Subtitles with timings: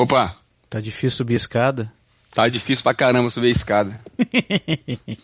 [0.00, 0.36] Opa,
[0.70, 1.92] Tá difícil subir a escada?
[2.32, 4.00] tá difícil pra caramba subir a escada.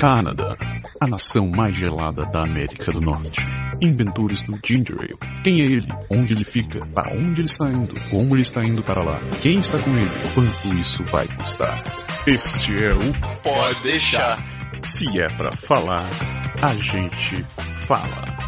[0.00, 0.56] Canadá,
[1.00, 3.40] a nação mais gelada da América do Norte.
[3.80, 5.42] Inventores do Ginger Ale.
[5.44, 5.86] Quem é ele?
[6.10, 6.84] Onde ele fica?
[6.86, 8.10] Para onde ele está indo?
[8.10, 9.20] Como ele está indo para lá?
[9.40, 10.10] Quem está com ele?
[10.34, 11.80] Quanto isso vai custar?
[12.26, 13.12] Este é o
[13.44, 14.38] Pode deixar.
[14.84, 16.04] Se é pra falar,
[16.60, 17.44] a gente.
[17.86, 18.41] Fala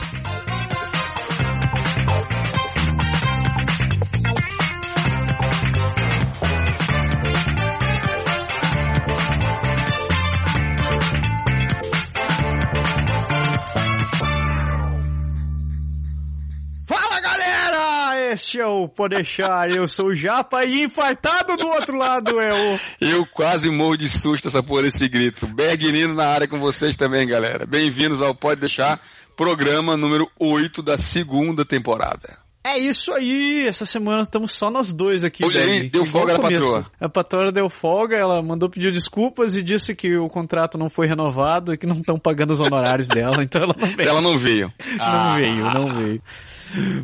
[18.54, 22.54] Este é o Pode Deixar, eu sou o Japa e infartado do outro lado é
[22.54, 22.80] o...
[23.00, 25.44] Eu quase morro de susto essa porra desse grito.
[25.48, 27.66] Bergnino na área com vocês também, galera.
[27.66, 29.00] Bem-vindos ao Pode Deixar,
[29.36, 32.43] programa número 8 da segunda temporada.
[32.66, 35.44] É isso aí, essa semana estamos só nós dois aqui.
[35.44, 36.86] Olha aí, deu folga na patroa.
[36.98, 41.06] A patroa deu folga, ela mandou pedir desculpas e disse que o contrato não foi
[41.06, 44.08] renovado e que não estão pagando os honorários dela, então ela não veio.
[44.08, 44.72] Ela não veio.
[44.98, 45.34] Não Ah.
[45.36, 46.22] veio, não veio.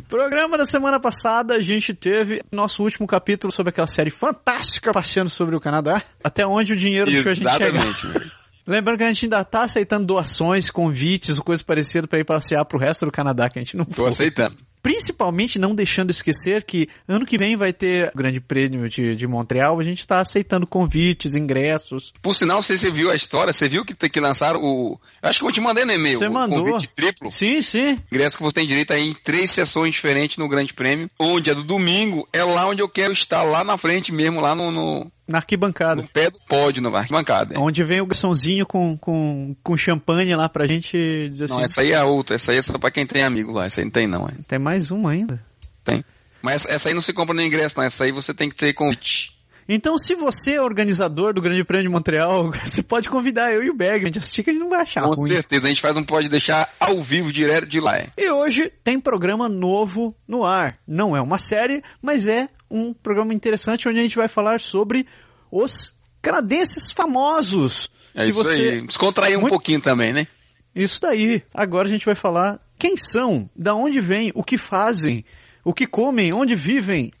[0.09, 5.29] Programa da semana passada, a gente teve nosso último capítulo sobre aquela série fantástica passeando
[5.29, 6.01] sobre o Canadá.
[6.23, 7.85] Até onde o dinheiro deixou a gente chegar.
[7.85, 8.31] Exatamente.
[8.67, 12.77] Lembrando que a gente ainda tá aceitando doações, convites, coisa parecida pra ir passear pro
[12.79, 14.07] resto do Canadá que a gente não Tô foi.
[14.09, 14.55] aceitando.
[14.81, 19.27] Principalmente não deixando esquecer que ano que vem vai ter o Grande Prêmio de, de
[19.27, 22.13] Montreal, a gente tá aceitando convites, ingressos.
[22.21, 24.99] Por sinal, se você viu a história, você viu que, que lançaram o...
[25.21, 26.17] Eu acho que eu te mandei no e-mail.
[26.17, 26.65] Você o mandou.
[26.65, 27.31] convite triplo.
[27.31, 27.95] Sim, sim.
[28.11, 31.09] Ingresso que você tem direito aí em três sessões diferentes no Grande Prêmio.
[31.19, 34.55] Onde é do domingo, é lá onde eu quero estar, lá na frente mesmo, lá
[34.55, 36.01] no, no, Na arquibancada.
[36.01, 37.59] no pé do pódio, na arquibancada.
[37.59, 41.65] Onde vem o garçomzinho com, com, com champanhe lá pra gente dizer Não, assim.
[41.65, 42.35] essa aí é a outra.
[42.35, 43.65] Essa aí é só pra quem tem amigo lá.
[43.65, 44.33] Essa aí não tem não, é.
[44.47, 45.43] Tem mais uma ainda.
[45.83, 46.03] Tem.
[46.41, 47.83] Mas essa aí não se compra no ingresso, não.
[47.83, 49.31] Essa aí você tem que ter convite.
[49.69, 53.69] Então, se você é organizador do Grande Prêmio de Montreal, você pode convidar eu e
[53.69, 54.01] o Berg.
[54.01, 55.27] A gente assistir que a gente não vai achar Com ruim.
[55.27, 55.65] certeza.
[55.67, 57.97] A gente faz um pode deixar ao vivo, direto de lá.
[57.97, 58.09] é.
[58.17, 60.77] E hoje tem programa novo no ar.
[60.85, 65.05] Não é uma série, mas é um programa interessante onde a gente vai falar sobre
[65.51, 67.89] os canadenses famosos.
[68.15, 68.81] É isso você- aí.
[68.85, 70.27] Descontrair um Muito- pouquinho também, né?
[70.73, 71.43] Isso daí.
[71.53, 75.25] Agora a gente vai falar quem são, da onde vêm, o que fazem,
[75.63, 77.11] o que comem, onde vivem.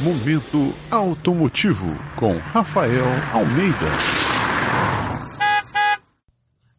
[0.00, 1.86] Momento Automotivo
[2.16, 4.13] com Rafael Almeida.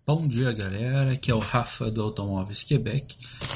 [0.08, 1.14] Bom dia, galera.
[1.14, 3.16] Aqui é o Rafa do Automóveis Quebec.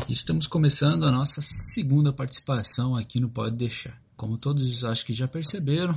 [0.10, 3.96] Estamos começando a nossa segunda participação aqui no Pode Deixar.
[4.18, 5.96] Como todos acho que já perceberam,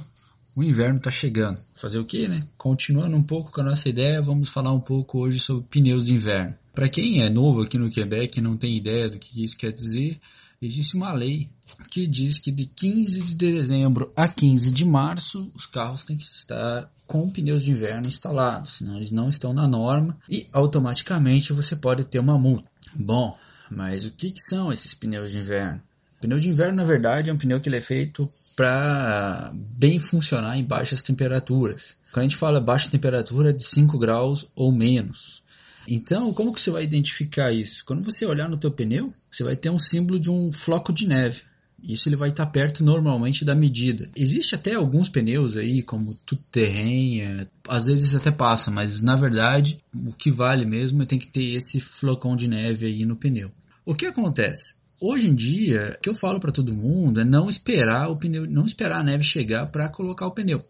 [0.54, 1.58] o inverno está chegando.
[1.74, 2.46] Fazer o que, né?
[2.58, 6.12] Continuando um pouco com a nossa ideia, vamos falar um pouco hoje sobre pneus de
[6.12, 6.54] inverno.
[6.74, 9.72] Para quem é novo aqui no Quebec e não tem ideia do que isso quer
[9.72, 10.20] dizer,
[10.60, 11.48] existe uma lei
[11.90, 16.24] que diz que de 15 de dezembro a 15 de março os carros têm que
[16.24, 21.76] estar com pneus de inverno instalados, senão eles não estão na norma e automaticamente você
[21.76, 22.66] pode ter uma multa.
[22.94, 23.38] Bom,
[23.70, 25.78] mas o que, que são esses pneus de inverno?
[26.22, 30.56] Pneu de inverno, na verdade, é um pneu que ele é feito para bem funcionar
[30.56, 31.98] em baixas temperaturas.
[32.12, 35.42] Quando a gente fala baixa temperatura, é de 5 graus ou menos.
[35.86, 37.84] Então, como que você vai identificar isso?
[37.84, 41.06] Quando você olhar no teu pneu, você vai ter um símbolo de um floco de
[41.06, 41.42] neve.
[41.82, 44.08] Isso ele vai estar perto normalmente da medida.
[44.14, 49.16] Existe até alguns pneus aí, como tudo terreno, é, às vezes até passa, mas na
[49.16, 53.16] verdade o que vale mesmo é tem que ter esse flocão de neve aí no
[53.16, 53.50] pneu.
[53.84, 54.74] O que acontece?
[55.00, 58.46] Hoje em dia, o que eu falo para todo mundo é não esperar o pneu,
[58.46, 60.64] não esperar a neve chegar para colocar o pneu.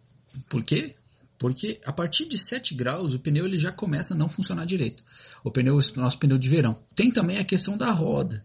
[0.48, 0.94] Por quê?
[1.38, 5.02] Porque a partir de 7 graus o pneu ele já começa a não funcionar direito.
[5.44, 6.78] O pneu, nosso pneu de verão.
[6.94, 8.42] Tem também a questão da roda.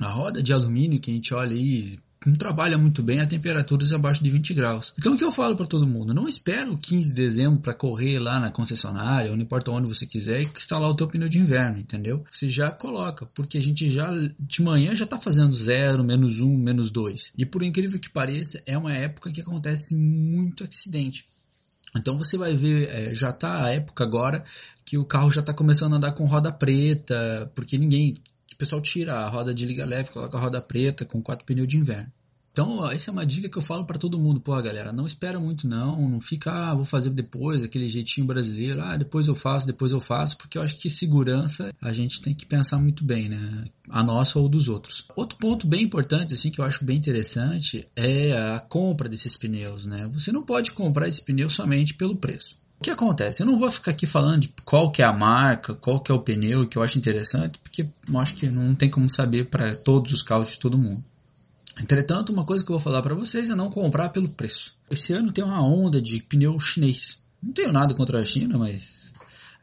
[0.00, 3.92] A roda de alumínio que a gente olha aí não trabalha muito bem a temperaturas
[3.92, 4.92] abaixo de 20 graus.
[4.98, 6.12] Então o que eu falo para todo mundo?
[6.12, 9.88] Não espera o 15 de dezembro para correr lá na concessionária, ou não importa onde
[9.88, 12.24] você quiser, e instalar o teu pneu de inverno, entendeu?
[12.30, 16.56] Você já coloca, porque a gente já de manhã já está fazendo zero, menos um,
[16.56, 17.32] menos dois.
[17.38, 21.24] E por incrível que pareça, é uma época que acontece muito acidente.
[21.94, 24.44] Então você vai ver, é, já está a época agora
[24.84, 28.14] que o carro já está começando a andar com roda preta, porque ninguém,
[28.56, 31.68] o pessoal tira a roda de liga leve, coloca a roda preta com quatro pneus
[31.68, 32.10] de inverno.
[32.56, 34.40] Então, essa é uma dica que eu falo para todo mundo.
[34.40, 38.80] Pô, galera, não espera muito não, não fica, ah, vou fazer depois, aquele jeitinho brasileiro,
[38.80, 42.34] ah, depois eu faço, depois eu faço, porque eu acho que segurança a gente tem
[42.34, 43.64] que pensar muito bem, né?
[43.90, 45.04] A nossa ou dos outros.
[45.14, 49.84] Outro ponto bem importante, assim, que eu acho bem interessante, é a compra desses pneus,
[49.84, 50.08] né?
[50.12, 52.56] Você não pode comprar esse pneu somente pelo preço.
[52.78, 53.42] O que acontece?
[53.42, 56.14] Eu não vou ficar aqui falando de qual que é a marca, qual que é
[56.14, 59.74] o pneu que eu acho interessante, porque eu acho que não tem como saber para
[59.74, 61.02] todos os carros de todo mundo.
[61.80, 64.74] Entretanto, uma coisa que eu vou falar para vocês é não comprar pelo preço.
[64.90, 67.24] Esse ano tem uma onda de pneu chinês.
[67.42, 69.12] Não tenho nada contra a China, mas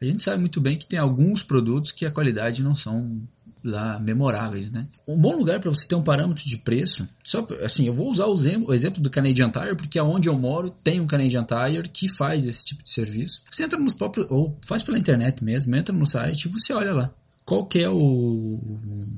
[0.00, 3.20] a gente sabe muito bem que tem alguns produtos que a qualidade não são
[3.64, 4.86] lá memoráveis, né?
[5.08, 8.26] Um bom lugar para você ter um parâmetro de preço, só assim, eu vou usar
[8.26, 12.46] o exemplo, do Canadian Tire porque aonde eu moro tem um Canadian Tire que faz
[12.46, 13.42] esse tipo de serviço.
[13.50, 16.92] Você entra nos próprios ou faz pela internet mesmo, entra no site e você olha
[16.92, 17.10] lá
[17.44, 18.58] qual que é o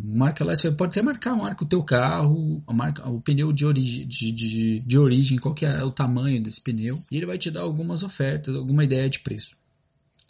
[0.05, 3.53] marca lá, você pode até marcar a marca o teu carro, a marca, o pneu
[3.53, 7.27] de, origi, de, de, de origem, qual que é o tamanho desse pneu, e ele
[7.27, 9.57] vai te dar algumas ofertas, alguma ideia de preço.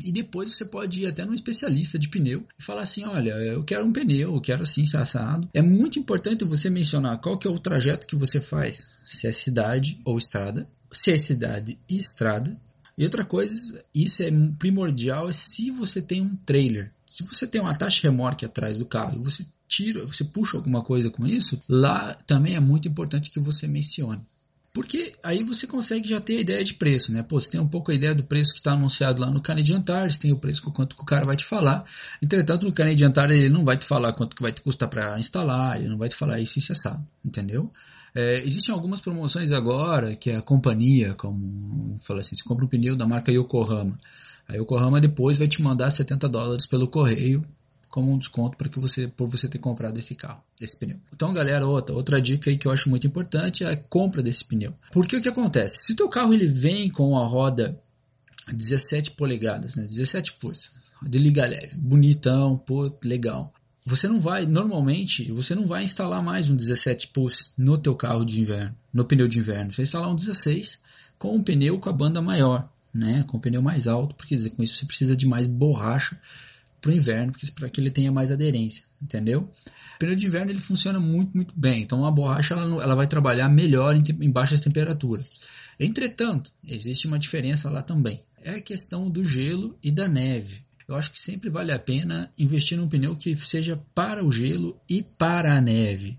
[0.03, 3.65] E depois você pode ir até num especialista de pneu e falar assim, olha, eu
[3.65, 5.49] quero um pneu, eu quero assim, assado.
[5.53, 9.33] É muito importante você mencionar qual que é o trajeto que você faz, se é
[9.33, 12.57] cidade ou estrada, se é cidade e estrada.
[12.97, 16.93] E outra coisa, isso é primordial, é se você tem um trailer.
[17.07, 20.83] Se você tem uma taxa remorque atrás do carro e você tira, você puxa alguma
[20.83, 24.25] coisa com isso, lá também é muito importante que você mencione.
[24.77, 27.23] Porque aí você consegue já ter a ideia de preço, né?
[27.23, 29.81] Pô, você tem um pouco a ideia do preço que está anunciado lá no Canadian
[29.81, 31.83] Tire, você tem o preço quanto que o cara vai te falar.
[32.23, 35.19] Entretanto, no Canadian Tire ele não vai te falar quanto que vai te custar para
[35.19, 37.73] instalar, ele não vai te falar isso e isso sabe, entendeu?
[38.15, 42.95] É, existem algumas promoções agora que a companhia, como fala assim, você compra um pneu
[42.95, 43.97] da marca Yokohama,
[44.47, 47.43] a Yokohama depois vai te mandar 70 dólares pelo correio
[47.97, 50.99] como um desconto para que você por você ter comprado esse carro, esse pneu.
[51.15, 54.45] Então, galera, outra outra dica aí que eu acho muito importante é a compra desse
[54.45, 54.75] pneu.
[54.93, 55.79] Porque o que acontece?
[55.79, 57.75] Se teu carro ele vem com a roda
[58.53, 59.87] 17 polegadas, né?
[59.87, 63.51] 17 pulsos, de liga leve, bonitão, pô, legal.
[63.87, 68.27] Você não vai, normalmente, você não vai instalar mais um 17 pulse no teu carro
[68.27, 69.73] de inverno, no pneu de inverno.
[69.73, 70.81] Você vai instalar um 16
[71.19, 73.25] com um pneu com a banda maior, né?
[73.27, 76.21] Com um pneu mais alto, porque com isso você precisa de mais borracha
[76.87, 79.51] para o inverno, para que ele tenha mais aderência, entendeu?
[79.97, 81.83] O pneu de inverno ele funciona muito, muito bem.
[81.83, 85.27] Então a borracha ela, ela vai trabalhar melhor em, em baixas temperaturas.
[85.81, 88.23] Entretanto, existe uma diferença lá também.
[88.41, 90.63] É a questão do gelo e da neve.
[90.87, 94.79] Eu acho que sempre vale a pena investir num pneu que seja para o gelo
[94.89, 96.17] e para a neve.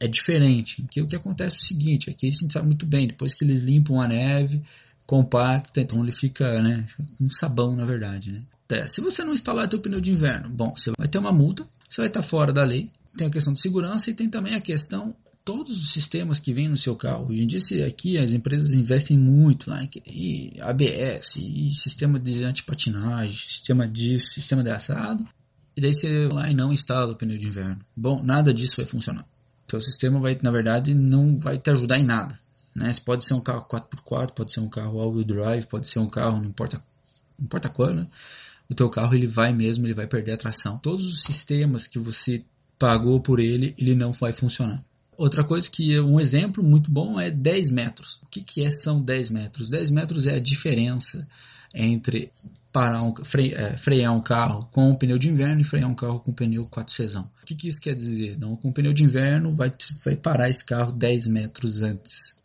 [0.00, 3.34] É diferente, o que acontece é o seguinte, aqui a gente sabe muito bem, depois
[3.34, 4.62] que eles limpam a neve,
[5.06, 6.84] compacta, então ele fica, né,
[7.20, 8.42] um sabão na verdade, né.
[8.72, 11.62] É, se você não instalar teu pneu de inverno, bom, você vai ter uma multa,
[11.88, 12.90] você vai estar fora da lei.
[13.16, 15.14] Tem a questão de segurança e tem também a questão
[15.44, 17.28] todos os sistemas que vêm no seu carro.
[17.28, 23.36] Hoje em dia aqui as empresas investem muito lá em ABS, e sistema de antipatinagem,
[23.36, 25.26] sistema disso, sistema de assado.
[25.76, 27.80] E daí você vai lá e não instala o pneu de inverno.
[27.94, 29.26] Bom, nada disso vai funcionar.
[29.66, 32.38] Então o sistema vai, na verdade, não vai te ajudar em nada.
[32.74, 32.90] Né?
[33.04, 36.38] Pode ser um carro 4x4, pode ser um carro all-wheel drive, pode ser um carro,
[36.38, 36.82] não importa,
[37.38, 38.06] não importa qual, né?
[38.72, 40.78] O teu carro ele vai mesmo, ele vai perder a tração.
[40.78, 42.42] Todos os sistemas que você
[42.78, 44.82] pagou por ele, ele não vai funcionar.
[45.16, 48.18] Outra coisa que um exemplo muito bom é 10 metros.
[48.22, 49.68] O que, que é, são 10 metros?
[49.68, 51.26] 10 metros é a diferença
[51.74, 52.30] entre
[52.72, 55.94] parar um, fre, é, frear um carro com um pneu de inverno e frear um
[55.94, 57.30] carro com um pneu 4 sesão.
[57.42, 58.38] O que, que isso quer dizer?
[58.38, 59.70] Não, com pneu de inverno vai,
[60.04, 62.41] vai parar esse carro 10 metros antes.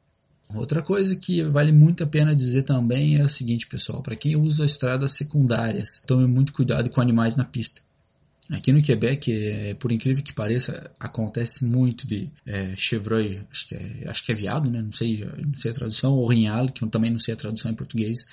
[0.56, 4.36] Outra coisa que vale muito a pena dizer também é o seguinte, pessoal: para quem
[4.36, 7.82] usa estradas secundárias, tome muito cuidado com animais na pista.
[8.50, 13.76] Aqui no Quebec, é, por incrível que pareça, acontece muito de é, chevreuil, acho que,
[13.76, 14.82] é, acho que é viado, né?
[14.82, 17.70] não, sei, não sei a tradução, ou rinhal, que eu também não sei a tradução
[17.70, 18.26] em português,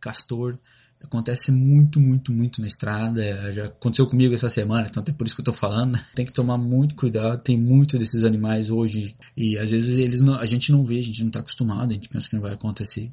[0.00, 0.56] castor.
[1.02, 3.52] Acontece muito, muito, muito na estrada.
[3.52, 5.98] Já aconteceu comigo essa semana, então é por isso que eu tô falando.
[6.14, 7.40] Tem que tomar muito cuidado.
[7.42, 11.02] Tem muito desses animais hoje e às vezes eles não, a gente não vê, a
[11.02, 13.10] gente não está acostumado, a gente pensa que não vai acontecer.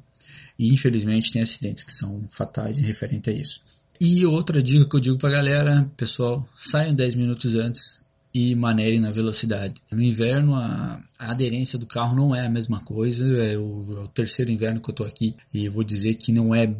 [0.58, 3.60] E infelizmente tem acidentes que são fatais em referente a isso.
[4.00, 8.00] E outra dica que eu digo pra galera, pessoal, saiam 10 minutos antes
[8.34, 9.74] e manerem na velocidade.
[9.90, 13.26] No inverno, a, a, aderência do carro não é a mesma coisa.
[13.42, 16.54] É o, é o terceiro inverno que eu tô aqui e vou dizer que não
[16.54, 16.70] é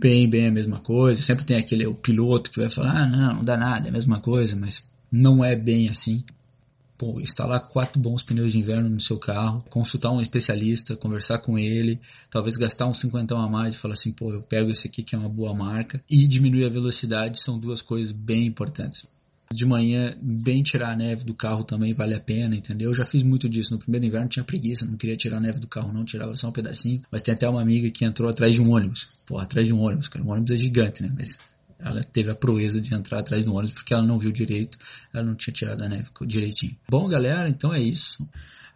[0.00, 1.20] bem, bem a mesma coisa.
[1.20, 3.92] Sempre tem aquele o piloto que vai falar, ah, não, não dá nada, é a
[3.92, 6.24] mesma coisa, mas não é bem assim.
[6.96, 11.58] Pô, instalar quatro bons pneus de inverno no seu carro, consultar um especialista, conversar com
[11.58, 11.98] ele,
[12.30, 15.14] talvez gastar uns 50 a mais e falar assim, pô, eu pego esse aqui que
[15.14, 19.06] é uma boa marca, e diminuir a velocidade são duas coisas bem importantes
[19.52, 22.90] de manhã, bem tirar a neve do carro também vale a pena, entendeu?
[22.90, 23.72] Eu já fiz muito disso.
[23.72, 26.48] No primeiro inverno tinha preguiça, não queria tirar a neve do carro, não, tirava só
[26.48, 27.02] um pedacinho.
[27.10, 29.08] Mas tem até uma amiga que entrou atrás de um ônibus.
[29.26, 30.24] Pô, atrás de um ônibus, cara.
[30.24, 31.12] O ônibus é gigante, né?
[31.16, 31.40] Mas
[31.80, 34.78] ela teve a proeza de entrar atrás do ônibus porque ela não viu direito,
[35.12, 36.76] ela não tinha tirado a neve direitinho.
[36.88, 38.24] Bom, galera, então é isso.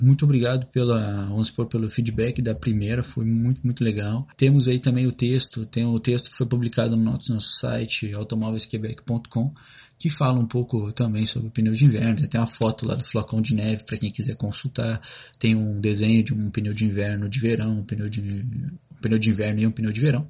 [0.01, 4.27] Muito obrigado pela, vamos supor, pelo feedback da primeira, foi muito, muito legal.
[4.37, 8.13] Temos aí também o texto, tem o texto que foi publicado no nosso, nosso site
[8.13, 9.53] automóveisquebec.com
[9.99, 12.29] que fala um pouco também sobre o pneu de inverno.
[12.29, 15.01] Tem uma foto lá do flocão de neve para quem quiser consultar.
[15.39, 19.19] Tem um desenho de um pneu de inverno de verão, um pneu de, um pneu
[19.19, 20.27] de inverno e um pneu de verão.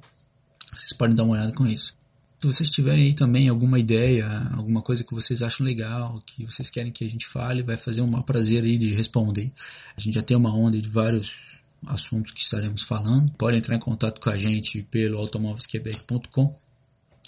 [0.73, 1.95] Vocês podem dar uma olhada com isso.
[2.39, 6.69] Se vocês tiverem aí também alguma ideia, alguma coisa que vocês acham legal, que vocês
[6.69, 9.51] querem que a gente fale, vai fazer um prazer aí de responder.
[9.97, 13.31] A gente já tem uma onda de vários assuntos que estaremos falando.
[13.37, 16.64] Pode entrar em contato com a gente pelo automóveisquebec.com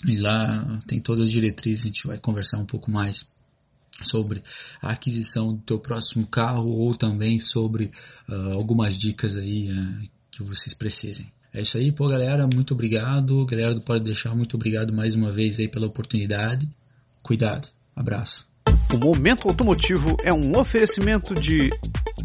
[0.06, 3.36] e lá tem todas as diretrizes, a gente vai conversar um pouco mais
[4.04, 4.42] sobre
[4.82, 7.92] a aquisição do teu próximo carro ou também sobre
[8.30, 11.32] uh, algumas dicas aí uh, que vocês precisem.
[11.54, 12.48] É isso aí, pô, galera.
[12.54, 13.46] Muito obrigado.
[13.46, 16.70] Galera do Pode Deixar, muito obrigado mais uma vez aí pela oportunidade.
[17.24, 17.68] Cuidado.
[17.96, 18.46] Abraço.
[18.94, 21.72] O Momento Automotivo é um oferecimento de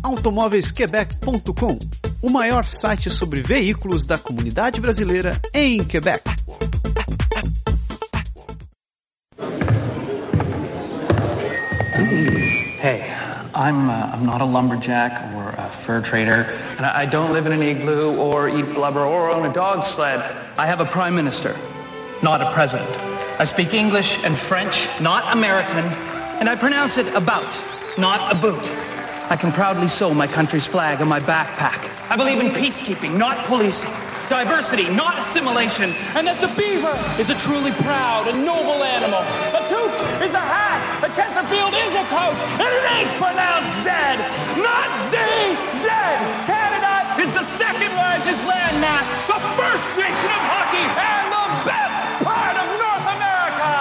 [0.03, 1.79] automóveisquebec.com,
[2.21, 6.23] o maior site sobre veículos da comunidade brasileira em Quebec.
[12.13, 13.11] Hey,
[13.55, 16.43] I'm, uh, I'm not a lumberjack or a fur trader,
[16.77, 20.21] and I don't live in an igloo or eat blubber or own a dog sled.
[20.59, 21.57] I have a prime minister,
[22.23, 22.91] not a president.
[23.41, 25.87] I speak English and French, not American,
[26.39, 27.49] and I pronounce it about,
[27.97, 28.63] not a boot.
[29.31, 31.89] I can proudly sew my country's flag on my backpack.
[32.11, 33.91] I believe in peacekeeping, not policing.
[34.29, 35.95] Diversity, not assimilation.
[36.15, 39.21] And that the beaver is a truly proud and noble animal.
[39.57, 40.92] A toque is a hat.
[41.15, 42.41] Chesterfield is a coach.
[42.57, 43.89] And it is pronounced Z,
[44.65, 45.17] not Z.
[45.85, 45.87] Z.
[46.49, 52.57] Canada is the second largest landmass, the first nation of hockey, and the best part
[52.57, 53.73] of North America.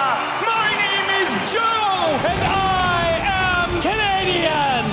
[0.44, 4.84] My name is Joe, and I am Canadian.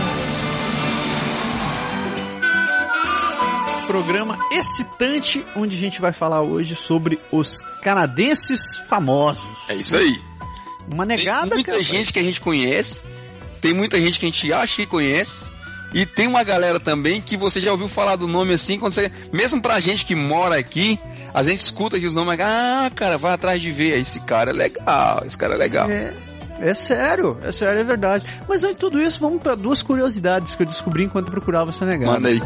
[3.85, 9.69] Programa excitante onde a gente vai falar hoje sobre os canadenses famosos.
[9.69, 10.28] É isso aí.
[10.91, 11.83] Uma Tem negada, muita cara.
[11.83, 13.03] gente que a gente conhece,
[13.61, 15.49] tem muita gente que a gente acha que conhece,
[15.93, 19.11] e tem uma galera também que você já ouviu falar do nome assim, quando você,
[19.31, 20.99] mesmo pra gente que mora aqui,
[21.33, 24.53] a gente escuta aqui os nomes, ah, cara, vai atrás de ver, esse cara é
[24.53, 25.89] legal, esse cara é legal.
[25.89, 26.13] É,
[26.59, 28.25] é sério, é sério, é verdade.
[28.47, 31.85] Mas antes de tudo isso, vamos para duas curiosidades que eu descobri enquanto procurava essa
[31.85, 32.13] negada.
[32.13, 32.41] Manda aí.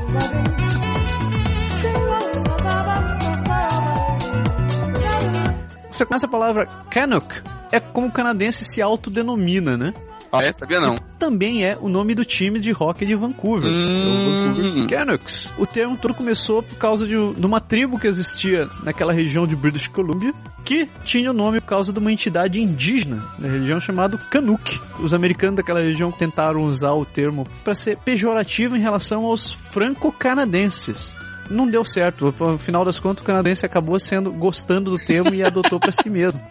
[5.92, 7.53] Você conhece a palavra Canuck?
[7.74, 9.94] É como o canadense se autodenomina, né?
[10.32, 10.52] Ah, é?
[10.54, 10.96] Sabia não.
[11.20, 13.70] Também é o nome do time de hockey de Vancouver.
[13.70, 14.54] É o Hum.
[14.54, 15.52] Vancouver Canucks.
[15.58, 19.56] O termo todo começou por causa de, de uma tribo que existia naquela região de
[19.56, 20.34] British Columbia,
[20.66, 24.80] que tinha o nome por causa de uma entidade indígena na região chamada Canuck.
[25.00, 31.16] Os americanos daquela região tentaram usar o termo para ser pejorativo em relação aos franco-canadenses.
[31.50, 32.34] Não deu certo.
[32.40, 36.10] No final das contas, o canadense acabou sendo gostando do termo e adotou para si
[36.10, 36.42] mesmo.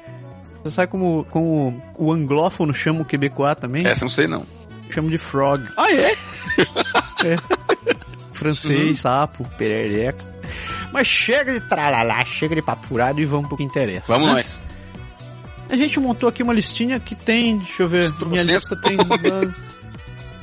[0.63, 3.87] Você sabe como, como o anglófono chama o quebecois também?
[3.87, 4.47] Essa eu não sei não.
[4.91, 5.67] Chama de frog.
[5.77, 6.15] Ah, é?
[8.33, 10.23] Francês, sapo, perereca.
[10.93, 14.13] Mas chega de tralalá, chega de papo furado e vamos pro que interessa.
[14.13, 14.35] Vamos né?
[14.35, 14.63] nós.
[15.71, 18.99] A gente montou aqui uma listinha que tem, deixa eu ver, minha lista tem...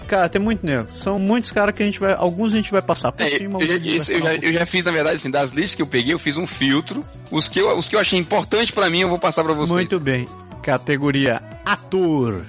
[0.09, 0.87] Cara, tem muito nego.
[0.97, 2.13] São muitos caras que a gente vai...
[2.13, 3.61] Alguns a gente vai passar por É, cima.
[3.61, 5.87] eu, já- isso eu, já, eu já fiz, na verdade, assim, das listas que eu
[5.87, 7.05] peguei, eu fiz um filtro.
[7.31, 9.67] Os que eu, os que eu achei importante pra mim, eu vou passar pra pouco.
[9.67, 9.75] vocês.
[9.75, 10.27] Muito bem.
[10.63, 12.43] Categoria ator.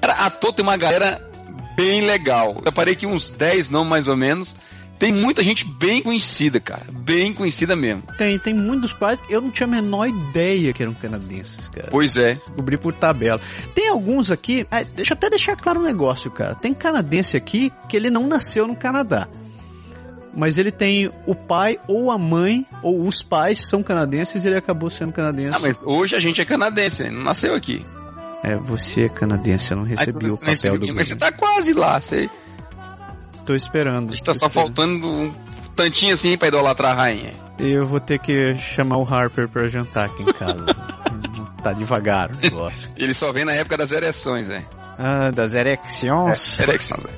[0.00, 1.20] Cara, ator tem uma galera
[1.74, 2.60] bem legal.
[2.64, 4.54] Eu parei aqui uns 10 não mais ou menos.
[4.98, 6.84] Tem muita gente bem conhecida, cara.
[6.90, 8.02] Bem conhecida mesmo.
[8.16, 11.88] Tem, tem muitos quais eu não tinha a menor ideia que eram canadenses, cara.
[11.90, 12.34] Pois é.
[12.34, 13.40] Descobri por tabela.
[13.74, 16.54] Tem alguns aqui, é, deixa eu até deixar claro um negócio, cara.
[16.54, 19.28] Tem canadense aqui que ele não nasceu no Canadá.
[20.34, 24.56] Mas ele tem o pai ou a mãe, ou os pais são canadenses e ele
[24.56, 25.54] acabou sendo canadense.
[25.54, 27.84] Ah, mas hoje a gente é canadense, não nasceu aqui.
[28.42, 31.72] É, você é canadense, eu não recebi Aí, o papel do Mas você tá quase
[31.72, 31.98] lá.
[31.98, 32.30] Você
[33.46, 34.12] Tô esperando.
[34.12, 34.66] está tô só esperando.
[34.66, 35.32] faltando um
[35.74, 37.32] tantinho assim pra idolatrar a rainha.
[37.58, 40.66] Eu vou ter que chamar o Harper pra jantar aqui em casa.
[41.62, 42.90] tá devagar o negócio.
[42.96, 44.64] Ele só vem na época das ereções, é.
[44.98, 46.58] Ah, das erecções.
[46.58, 47.10] Ereções, é.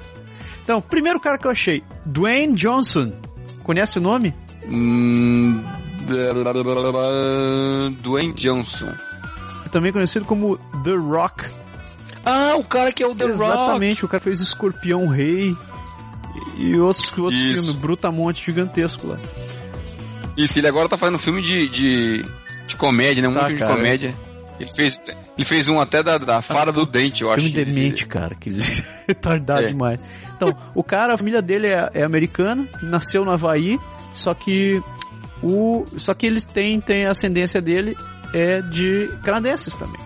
[0.62, 3.12] Então, primeiro cara que eu achei, Dwayne Johnson.
[3.64, 4.34] Conhece o nome?
[4.66, 5.64] Hum,
[8.00, 8.92] Dwayne Johnson.
[9.70, 11.44] Também conhecido como The Rock.
[12.24, 13.34] Ah, o cara que é o The Rock.
[13.34, 15.56] Exatamente, o cara fez Escorpião Rei
[16.56, 17.54] e outros, outros Isso.
[17.54, 19.18] filmes, Brutamonte gigantesco lá.
[20.36, 22.24] Isso, ele agora tá fazendo filme de, de,
[22.66, 23.28] de comédia, né?
[23.28, 23.74] Um Tá, de cara.
[23.74, 24.14] comédia.
[24.60, 25.00] Ele fez,
[25.36, 27.40] Ele fez um até da, da Fara do Dente, eu acho.
[27.44, 28.60] Filme demente, cara, que ele
[29.06, 29.66] retardado É.
[29.68, 30.00] demais.
[30.36, 33.78] Então, o cara, a família dele é, é americana, nasceu no Havaí,
[34.14, 34.80] só que
[35.42, 37.96] o só que eles têm, têm a ascendência dele
[38.34, 40.00] é de canadenses também.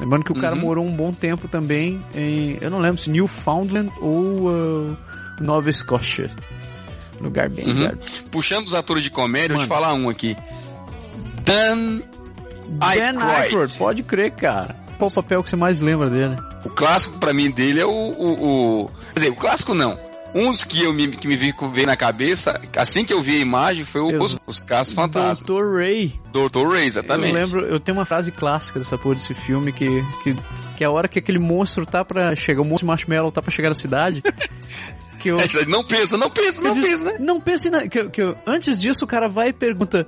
[0.00, 0.60] Lembrando que o cara Uhum.
[0.62, 4.96] morou um bom tempo também em, eu não lembro se Newfoundland ou uh,
[5.42, 6.30] Nova Escócia.
[7.20, 7.90] Lugar bem Uhum.
[8.30, 9.80] Puxando os atores de comédia, eu vou te Mano.
[9.82, 10.36] falar um aqui.
[11.44, 12.00] Dan
[12.68, 13.76] Dan Aykroyd.
[13.78, 14.76] Pode crer, cara.
[14.98, 16.36] Qual o papel que você mais lembra dele?
[16.64, 19.98] O clássico pra mim dele é o, o, o- Quer dizer, o clássico não.
[20.34, 23.36] Um dos que, eu me, que me veio veio na cabeça, assim que eu vi
[23.36, 25.40] a imagem, foi o, os, os Casos Fantasmas.
[25.40, 25.76] Dr.
[25.76, 26.14] Ray.
[26.32, 26.66] Dr.
[26.70, 27.34] Ray, exatamente.
[27.34, 29.86] Eu lembro, eu tenho uma frase clássica dessa porra desse filme que,
[30.22, 30.34] que,
[30.76, 33.50] que é a hora que aquele monstro tá pra chegar, o monstro marshmallow tá pra
[33.50, 34.22] chegar na cidade.
[35.22, 37.16] Que eu, É, Não pensa, não pensa, não disse, pensa, né?
[37.20, 37.86] Não pense na.
[37.86, 40.06] Que, que eu- antes disso, o cara vai e pergunta: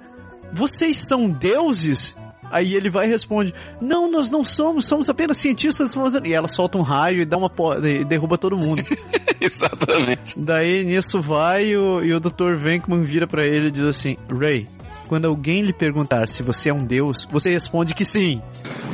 [0.53, 2.17] Vocês são deuses?
[2.51, 5.93] Aí ele vai e responde: Não, nós não somos, somos apenas cientistas.
[6.25, 7.51] E ela solta um raio e dá uma
[7.89, 8.83] e derruba todo mundo.
[9.41, 10.35] Exatamente.
[10.37, 12.55] Daí nisso vai e o, e o Dr.
[12.55, 14.69] Venkman vira pra ele e diz assim: Ray,
[15.07, 18.43] quando alguém lhe perguntar se você é um deus, você responde que sim.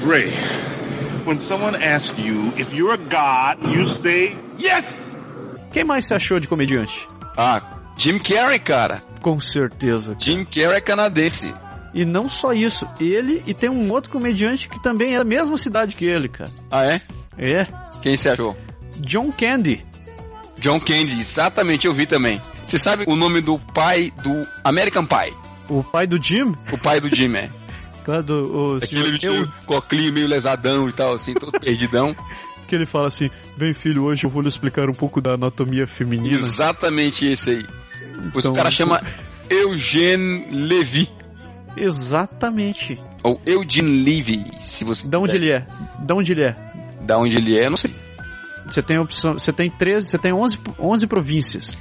[0.06, 0.30] Ray,
[1.26, 5.09] when someone asks you if you're a god, you say yes.
[5.72, 7.06] Quem mais você achou de comediante?
[7.36, 7.62] Ah,
[7.96, 9.02] Jim Carrey, cara.
[9.20, 10.16] Com certeza.
[10.18, 11.54] Jim Carrey é canadense.
[11.92, 15.56] E não só isso, ele e tem um outro comediante que também é da mesma
[15.56, 16.50] cidade que ele, cara.
[16.70, 17.00] Ah, é?
[17.36, 17.66] É,
[18.00, 18.56] Quem você achou?
[18.98, 19.84] John Candy.
[20.58, 22.40] John Candy, exatamente, eu vi também.
[22.66, 25.34] Você sabe o nome do pai do American Pie?
[25.68, 27.50] O pai do Jim, O pai do Jim, é.
[28.04, 32.14] claro, do, o Aquele eu, com óculos meio lesadão e tal, assim, todo perdidão.
[32.70, 35.86] que ele fala assim, bem filho, hoje eu vou lhe explicar um pouco da anatomia
[35.88, 36.34] feminina.
[36.34, 37.66] Exatamente esse aí.
[38.32, 39.02] Pois Então, o cara chama
[39.50, 41.10] Eugene Levy.
[41.76, 42.98] Exatamente.
[43.24, 45.44] Ou Eugene Levy, se você Da onde quiser.
[45.44, 45.66] ele é?
[45.98, 46.56] Da onde ele é?
[47.02, 47.90] Da onde ele é, não sei.
[48.66, 51.76] Você tem opção, você tem 13, você tem 11, 11 províncias.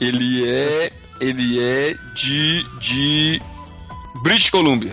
[0.00, 0.90] Ele é.
[1.20, 2.64] Ele é de.
[2.80, 3.40] de.
[4.24, 4.92] British Columbia.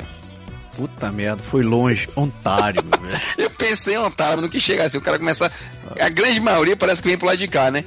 [0.79, 2.07] Puta merda, foi longe.
[2.15, 3.19] Ontário, velho.
[3.37, 4.97] Eu pensei em Ontário, mas não quis chegar assim.
[4.97, 5.51] O cara começa.
[5.99, 7.83] A grande maioria parece que vem pro lado de cá, né?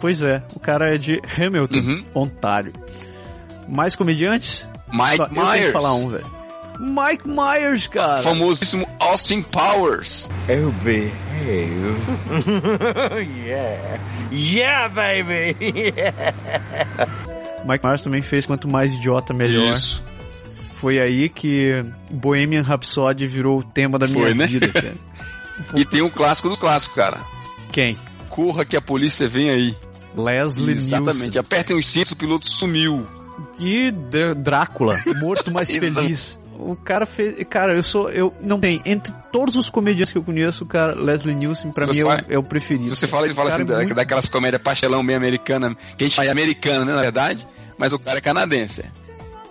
[0.00, 2.04] Pois é, o cara é de Hamilton, Uhum.
[2.14, 2.72] Ontário.
[3.68, 4.68] Mais comediantes?
[4.92, 5.66] Mike Só- eu tenho Myers.
[5.66, 6.36] que falar um, velho.
[6.78, 8.22] Mike Myers, cara.
[8.22, 10.30] Famosíssimo Austin Powers.
[10.48, 11.96] Oh, behave.
[13.44, 13.98] yeah.
[14.30, 15.56] Yeah, baby.
[17.66, 19.72] Mike Myers também fez Quanto Mais Idiota Melhor.
[19.72, 20.04] Isso.
[20.76, 24.46] Foi aí que Bohemian Rhapsody virou o tema da minha Foi, né?
[24.46, 24.92] vida, cara.
[25.74, 27.18] E tem um clássico do clássico, cara.
[27.72, 27.96] Quem?
[28.28, 29.74] Corra que a polícia vem aí.
[30.14, 31.20] Leslie Exatamente.
[31.22, 31.40] Nielsen.
[31.40, 33.06] Apertem os cintos, o piloto sumiu.
[33.58, 36.38] E Dr- Drácula, morto mais feliz.
[36.58, 37.42] O cara fez.
[37.48, 38.10] Cara, eu sou.
[38.10, 38.82] Eu não tem.
[38.84, 42.06] Entre todos os comediantes que eu conheço, o cara, Leslie Nielsen, pra mim, é o,
[42.08, 42.88] fala- é o preferido.
[42.90, 46.04] Se você fala, ele fala assim, é da- muito- daquelas comédias pastelão meio americana, que
[46.04, 47.46] a gente fala é americana, né, na verdade,
[47.78, 48.84] mas o cara é canadense.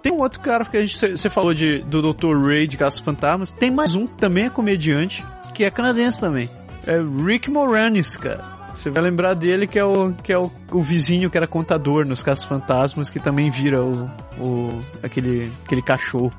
[0.05, 0.87] Tem um outro cara que.
[0.87, 2.37] Você falou de, do Dr.
[2.39, 3.51] Ray de Caças Fantasmas.
[3.51, 6.47] Tem mais um que também é comediante, que é canadense também.
[6.85, 8.43] É Rick Moranis, cara.
[8.75, 12.05] Você vai lembrar dele que é o que é o, o vizinho que era contador
[12.05, 16.31] nos Caças Fantasmas, que também vira o, o aquele aquele cachorro.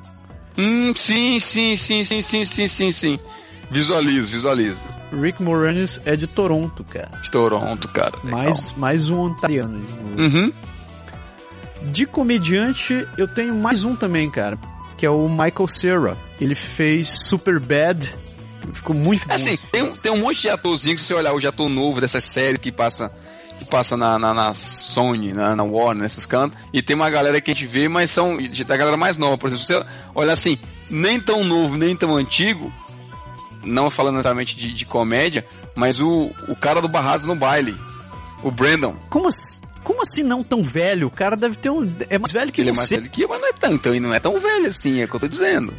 [0.57, 3.19] Hum, sim, sim, sim, sim, sim, sim, sim, sim.
[3.69, 4.85] Visualizo, visualizo.
[5.13, 7.19] Rick Moranis é de Toronto, cara.
[7.21, 8.15] De Toronto, cara.
[8.23, 8.45] legal.
[8.45, 9.83] Mais mais um ontariano.
[10.17, 10.53] Uhum.
[11.87, 14.59] De comediante, eu tenho mais um também, cara,
[14.97, 16.17] que é o Michael Cera.
[16.41, 18.15] Ele fez Super Bad,
[18.73, 19.35] ficou muito bom.
[19.35, 22.01] Assim, tem, um- tem um monte de atorzinho que se você olhar hoje ator novo
[22.01, 23.13] dessas séries que passa
[23.59, 27.41] que passa na, na, na Sony, na, na Warner, nesses cantos, e tem uma galera
[27.41, 29.85] que a gente vê, mas são de- da galera mais nova, por exemplo, se você
[30.15, 30.59] olhar assim,
[30.91, 32.71] nem tão novo, nem tão antigo,
[33.65, 35.43] não falando necessariamente de, de comédia,
[35.75, 37.75] mas o, o cara do Barrados no baile,
[38.43, 41.07] o Brandon, Como assim, como assim não tão velho?
[41.07, 41.85] O cara deve ter um.
[42.11, 43.93] É mais velho que ele é mais velho que eu, mas não é tão, então,
[43.93, 45.73] ele não é tão velho assim, é o que eu tô dizendo.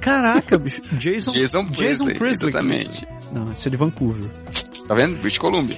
[0.00, 0.80] Caraca, bicho.
[0.92, 2.16] Jason, Jason Presley,
[2.48, 3.06] exatamente.
[3.32, 4.30] Não, esse é de Vancouver.
[4.88, 5.16] Tá vendo?
[5.20, 5.76] British Columbia.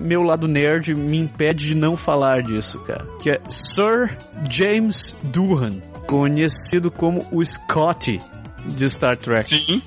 [0.00, 3.04] Meu lado nerd me impede de não falar disso, cara.
[3.22, 4.16] Que é Sir
[4.50, 8.20] James Doohan, conhecido como o Scotty
[8.66, 9.56] de Star Trek.
[9.58, 9.82] Sim.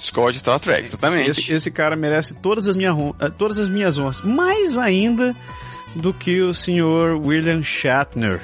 [0.00, 1.30] Scott Star Trek, exatamente.
[1.30, 4.20] Esse, esse cara merece todas as, minhas hon- eh, todas as minhas honras.
[4.22, 5.34] Mais ainda
[5.94, 8.40] do que o senhor William Shatner,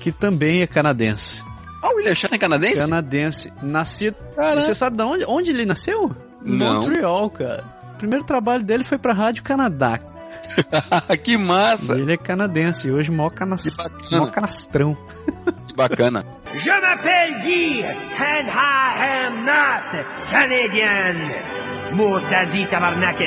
[0.00, 1.42] que também é canadense.
[1.82, 2.76] Ah, o William Shatner é canadense?
[2.76, 3.52] Canadense.
[3.62, 4.16] Nascido.
[4.56, 6.14] Você sabe de onde, onde ele nasceu?
[6.42, 6.82] Não.
[6.82, 7.64] Montreal, cara.
[7.94, 10.00] O primeiro trabalho dele foi pra Rádio Canadá.
[11.22, 11.94] que massa!
[11.94, 13.76] Ele é canadense e hoje mó, canas...
[14.10, 14.96] Mó canastrão.
[15.68, 16.24] Que Bacana.
[16.54, 21.16] Je m'appelle Guy, and I am not Canadian.
[21.92, 23.20] Mutadi tabarnak.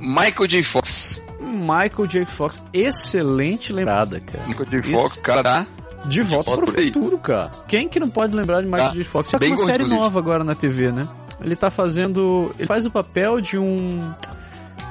[0.00, 0.62] Michael J.
[0.62, 1.25] Fox.
[1.46, 2.26] Michael J.
[2.26, 4.46] Fox, excelente lembrada, cara.
[4.46, 4.78] Michael J.
[4.78, 4.92] Isso.
[5.02, 5.66] Fox, cara, tá
[6.06, 7.50] De volta volta pro futuro, cara.
[7.68, 8.94] Quem que não pode lembrar de Michael Tá.
[8.94, 9.04] J.
[9.04, 9.28] Fox?
[9.30, 9.98] Só que Bem uma série inclusive.
[10.00, 11.06] nova agora na TV, né?
[11.40, 12.54] Ele tá fazendo.
[12.58, 14.00] Ele faz o papel de um.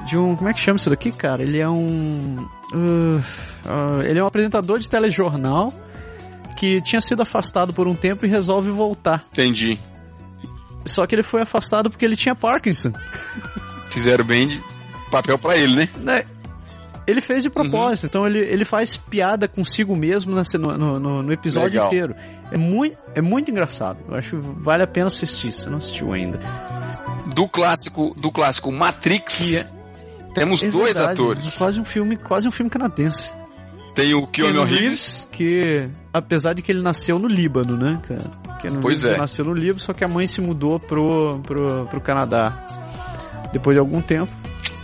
[0.06, 0.36] De um.
[0.36, 1.42] Como é que chama isso daqui, cara?
[1.42, 2.36] Ele é um.
[2.72, 5.72] uh, uh, ele é um apresentador de telejornal
[6.56, 9.24] que tinha sido afastado por um tempo e resolve voltar.
[9.32, 9.78] entendi.
[10.84, 12.92] Só que ele foi afastado porque ele tinha Parkinson.
[13.88, 14.62] Fizeram bem de
[15.10, 15.88] papel pra ele, né?
[17.06, 21.32] Ele fez de propósito, então ele, ele faz piada consigo mesmo na no, no, no-
[21.32, 21.86] episódio Legal.
[21.86, 22.16] inteiro.
[22.50, 23.98] É muito, é muito engraçado.
[24.08, 26.40] Eu acho que vale a pena assistir, se não assistiu ainda.
[27.34, 29.66] Do clássico, do clássico Matrix, é-
[30.34, 31.54] temos É dois verdade, atores.
[31.54, 33.32] Quase um filme, quase um filme canadense.
[33.94, 35.28] Tem o Keanu Keanu Reeves.
[35.32, 38.30] que apesar de que ele nasceu no Líbano, né, cara?
[38.60, 39.20] Keanu Pois Reeves é.
[39.20, 42.66] nasceu no Líbano, só que a mãe se mudou pro, pro, pro Canadá.
[43.52, 44.30] Depois de algum tempo.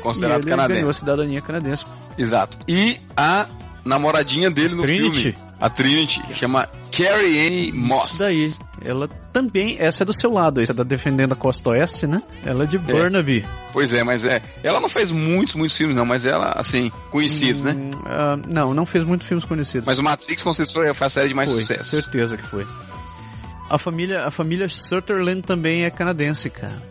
[0.03, 0.99] Considerado e ele ganhou a canadense.
[0.99, 1.85] cidadania canadense.
[2.19, 2.59] Exato.
[2.69, 3.47] E a
[3.85, 5.33] namoradinha dele no Trinity.
[5.33, 5.39] filme.
[5.61, 8.11] A Trinity, que chama Carrie Anne Moss.
[8.11, 8.53] Isso daí.
[8.85, 12.21] Ela também, essa é do seu lado, essa tá defendendo a costa oeste, né?
[12.45, 13.45] Ela é de Burnaby.
[13.73, 14.43] Pois é, mas é.
[14.61, 17.73] Ela não fez muitos, muitos filmes, não, mas ela, assim, conhecidos, né?
[17.73, 19.87] Hum, ah, não, não fez muitos filmes conhecidos.
[19.87, 21.91] Mas o Matrix, com certeza, foi a série de mais foi, sucesso.
[21.91, 22.67] certeza que foi.
[23.71, 26.83] A família, a família Sutherland também é canadense, cara.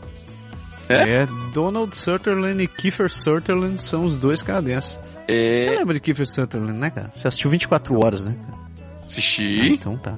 [0.93, 1.27] É?
[1.54, 4.99] Donald Sutherland e Kiefer Sutherland são os dois canadenses.
[5.27, 5.75] Você É.
[5.77, 7.12] lembra de Kiefer Sutherland, né, cara?
[7.15, 8.36] Você assistiu 24 horas, né?
[8.45, 8.62] cara?
[9.08, 9.69] Assisti.
[9.73, 10.17] Então tá.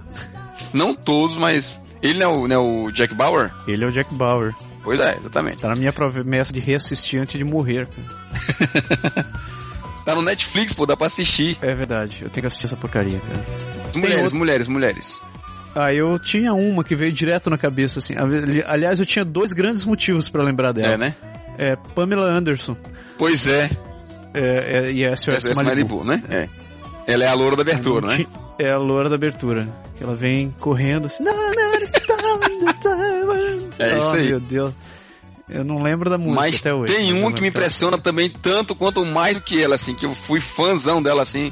[0.74, 1.80] Não todos, mas.
[2.02, 3.52] Ele não é o, não é o Jack Bauer?
[3.68, 4.54] Ele é o Jack Bauer.
[4.84, 5.62] Pois é, exatamente.
[5.62, 9.26] Tá na minha promessa de reassistir antes de morrer, cara.
[10.06, 11.58] Tá no Netflix, pô, dá pra assistir.
[11.62, 13.46] É verdade, eu tenho que assistir essa porcaria, cara.
[13.96, 15.22] Mulheres, outro- mulheres, mulheres.
[15.76, 18.16] Ah, eu tinha uma que veio direto na cabeça, assim.
[18.18, 20.94] Ali- Aliás, eu tinha dois grandes motivos pra lembrar dela.
[20.94, 21.16] É, né?
[21.58, 22.76] É Pamela Anderson
[23.18, 23.70] Pois é.
[24.34, 26.04] é, é, e SOS SOS Malibu.
[26.04, 26.24] Malibu, né?
[26.30, 26.50] É.
[27.12, 28.26] Ela é a loura da abertura, né?
[28.60, 29.68] É a loura da abertura.
[30.00, 31.24] Ela vem correndo assim.
[33.80, 34.28] É isso Oh, aí.
[34.30, 34.74] meu Deus.
[35.50, 36.94] Eu não lembro da música Mas até hoje.
[36.94, 40.16] tem uma que me impressiona também tanto quanto mais do que ela, assim, que eu
[40.16, 41.52] fui fãzão dela, assim,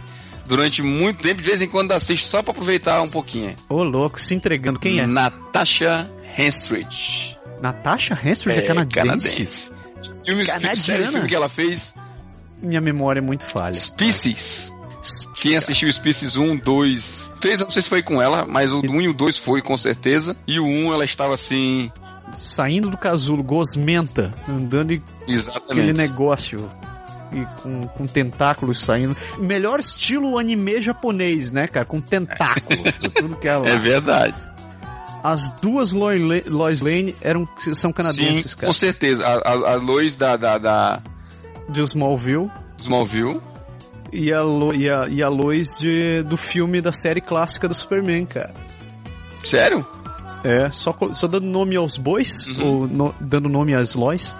[0.51, 3.55] durante muito tempo, de vez em quando assisto só pra aproveitar um pouquinho.
[3.69, 4.81] Ô, louco, se entregando.
[4.81, 5.07] Quem é?
[5.07, 7.37] Natasha Henstridge.
[7.61, 9.71] Natasha Henstridge é, canadense?
[10.25, 10.75] Filmes, Canadiana?
[10.75, 11.95] série de filme que ela fez,
[12.61, 13.73] Minha memória é muito falha.
[13.73, 14.73] Species.
[15.35, 18.81] Quem assistiu Species 1, 2, 3, eu não sei se foi com ela, mas o
[18.81, 20.35] 1 e o 2 foi com certeza.
[20.45, 21.89] E o 1 ela estava assim,
[22.33, 25.93] Saindo do casulo, gosmenta, andando e aquele exatamente.
[25.93, 26.69] negócio.
[27.33, 29.15] E com, com tentáculos saindo.
[29.37, 31.85] Melhor estilo anime japonês, né, cara?
[31.85, 32.91] Com tentáculos.
[33.15, 33.67] tudo que é lá.
[33.69, 34.35] É verdade.
[35.23, 38.67] As duas Lois Lane eram, são canadenses, Sim, cara.
[38.67, 39.25] com certeza.
[39.25, 41.01] A, a, a Lois da, da, da
[41.69, 42.49] De Smallville.
[42.77, 43.39] Smallville.
[44.11, 47.73] E a, Lo, e a, e a Lois de, do filme da série clássica do
[47.73, 48.53] Superman, cara.
[49.43, 49.85] Sério?
[50.43, 52.65] É, só, só dando nome aos bois, Uhum.
[52.65, 54.35] ou no- dando nome às Lois.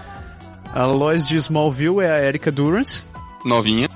[0.73, 3.03] A Lois de Smallville é a Erika Durance,
[3.45, 3.89] Novinha.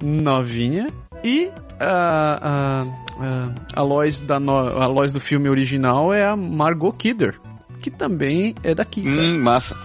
[0.00, 0.88] novinha.
[1.24, 2.84] E a,
[3.20, 7.34] a, a, Lois da no, a Lois do filme original é a Margot Kidder,
[7.80, 9.20] que também é daqui, cara.
[9.20, 9.76] Hum, massa.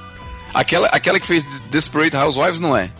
[0.53, 2.91] Aquela, aquela que fez Desperate Housewives, não é?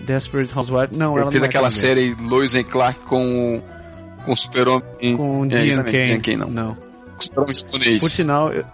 [0.00, 0.96] Desperate Housewives.
[0.96, 3.78] Não, ela fez não é aquela série Lois and Clark com o
[4.24, 5.16] com super-homem.
[5.16, 6.36] Com o é, Dean exatamente, Kane.
[6.36, 6.50] Não.
[6.50, 6.76] não.
[7.18, 7.98] Super-homem.
[7.98, 8.64] Por sinal, eu,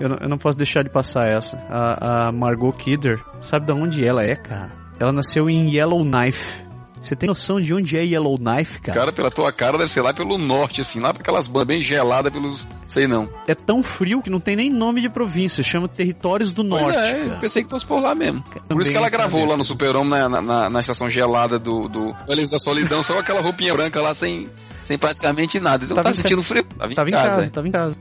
[0.00, 1.56] eu, não, eu não posso deixar de passar essa.
[1.70, 4.70] A, a Margot Kidder, sabe de onde ela é, cara?
[4.98, 6.68] Ela nasceu em Yellowknife.
[7.02, 8.98] Você tem noção de onde é Yellowknife, cara?
[8.98, 11.80] Cara, pela tua cara, deve ser lá pelo norte, assim, lá pra aquelas bandas bem
[11.80, 12.66] geladas pelos.
[12.86, 13.26] Sei não.
[13.48, 16.98] É tão frio que não tem nem nome de província, chama Territórios do Pois Norte.
[16.98, 17.40] é, eu cara.
[17.40, 18.42] pensei que fosse por lá mesmo.
[18.42, 21.58] Por Também isso que ela é gravou lá no Super-Homem, na, na- na, estação gelada
[21.58, 24.46] do, do Valência da Solidão, só aquela roupinha branca lá sem,
[24.84, 25.84] sem praticamente nada.
[25.84, 26.64] Então Tava tá em sentindo frio.
[26.64, 27.28] Tava em Tava em casa.
[27.28, 27.48] casa, é.
[27.48, 27.96] tava em casa.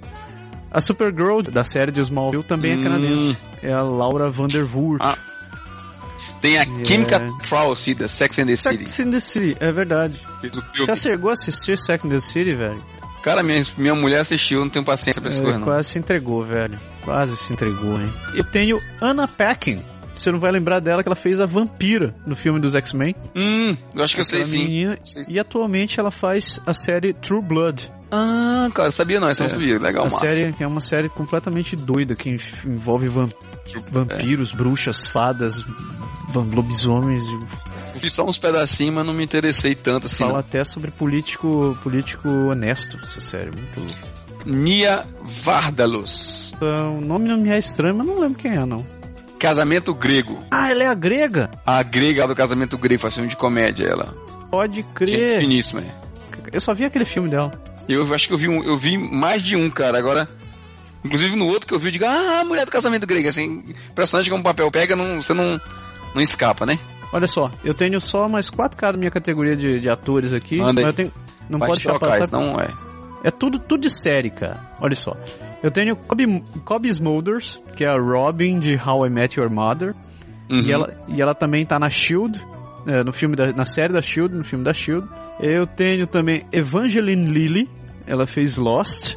[0.71, 2.79] A Supergirl da série de Smallville também Hum.
[2.79, 3.37] é canadense.
[3.63, 4.99] É a Laura Vandervoort.
[5.01, 5.17] Ah,
[6.41, 6.83] Tem a Yeah.
[6.83, 8.77] Kim Cattrall, assim, da Sex and the City.
[8.89, 10.21] Sex and the City, é verdade.
[10.77, 12.81] Você chegou a assistir Sex and the City, velho?
[13.21, 15.61] Cara, minha, minha mulher assistiu, não tenho paciência pra É, não.
[15.61, 16.79] quase se entregou, velho.
[17.03, 18.13] Quase se entregou, hein?
[18.33, 19.83] Eu tenho Anna Paquin.
[20.15, 23.15] Você não vai lembrar dela que ela fez a vampira no filme dos X-Men.
[23.35, 24.97] Hum, eu acho que eu sei menina.
[25.03, 25.33] Sei sim.
[25.35, 27.91] E atualmente ela faz a série True Blood.
[28.11, 29.77] Ah, cara, sabia não, essa eu não sabia.
[29.79, 30.25] Legal, a massa.
[30.27, 33.29] série é uma série completamente doida que envolve vam-
[33.91, 35.63] vampiros, bruxas, fadas,
[36.33, 37.23] lobisomens.
[37.93, 40.17] Eu fiz só uns pedacinhos, mas não me interessei tanto assim.
[40.17, 40.39] Fala não.
[40.39, 44.07] até sobre político, político honesto essa série, muito louco.
[44.45, 46.53] Nia Vardalos.
[46.55, 48.85] Então, O nome não me é estranho, mas não lembro quem é, não.
[49.37, 50.43] Casamento Grego.
[50.51, 51.49] Ah, ela é a grega?
[51.65, 54.13] A grega do Casamento Grego, faz filme de comédia, ela.
[54.51, 55.39] Pode Gente crer.
[55.39, 55.81] finíssima.
[55.81, 55.91] é.
[56.51, 57.51] Eu só vi aquele filme dela.
[57.89, 59.97] Eu acho que eu vi, um, eu vi mais de um, cara.
[59.97, 60.29] Agora,
[61.03, 63.27] inclusive no outro que eu vi, eu digo, ah, mulher do casamento grego.
[63.27, 63.63] Assim,
[63.95, 65.59] personagem como papel pega, não, você não,
[66.13, 66.77] não escapa, né?
[67.11, 70.57] Olha só, eu tenho só mais quatro caras na minha categoria de, de atores aqui.
[70.57, 71.13] Manda mas eu tenho,
[71.49, 72.25] não Vai pode trocar, passar.
[72.27, 72.67] senão é.
[73.23, 74.71] É tudo, tudo de série, cara.
[74.79, 75.15] Olha só.
[75.61, 79.93] Eu tenho Kobe, Kobe Smulders, que é a Robin de How I Met Your Mother.
[80.49, 80.61] Uhum.
[80.61, 82.39] E, ela, e ela também tá na Shield,
[82.87, 85.07] é, no filme da, na série da Shield, no filme da Shield.
[85.39, 87.69] Eu tenho também Evangeline Lilly,
[88.05, 89.15] ela fez Lost.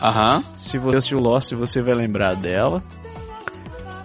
[0.00, 0.42] Aham.
[0.56, 2.82] Se você assistiu Lost, você vai lembrar dela.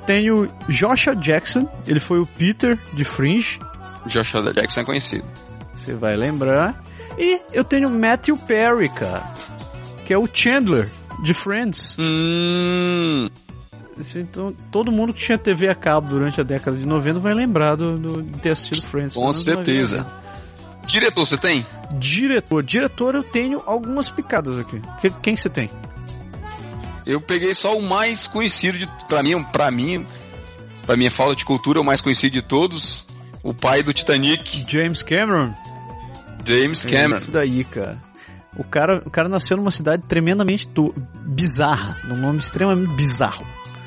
[0.05, 3.59] Tenho Joshua Jackson, ele foi o Peter de Fringe,
[4.05, 5.25] Joshua Jackson é conhecido.
[5.73, 6.81] você vai lembrar.
[7.17, 9.23] E eu tenho Matthew Perry, cara,
[10.05, 10.89] que é o Chandler
[11.23, 11.97] de Friends.
[11.99, 13.27] Hum.
[14.15, 17.75] Então, todo mundo que tinha TV a cabo durante a década de 90 vai lembrar
[17.75, 19.15] do, do- de ter assistido Friends.
[19.15, 20.05] Com certeza.
[20.87, 21.65] Diretor, você tem?
[21.99, 22.63] Diretor.
[22.63, 24.81] Diretor eu tenho algumas picadas aqui.
[25.01, 25.69] Que- quem você tem?
[27.05, 28.87] Eu peguei só o mais conhecido de.
[29.07, 30.05] Pra mim, pra mim,
[30.85, 33.05] pra minha falta de cultura, o mais conhecido de todos.
[33.43, 35.53] O pai do Titanic, James Cameron.
[36.45, 37.17] James Cameron.
[37.21, 37.97] Isso daí, cara.
[38.57, 40.93] O cara, o cara nasceu numa cidade tremendamente to-
[41.25, 43.45] bizarra, num nome extremamente bizarro.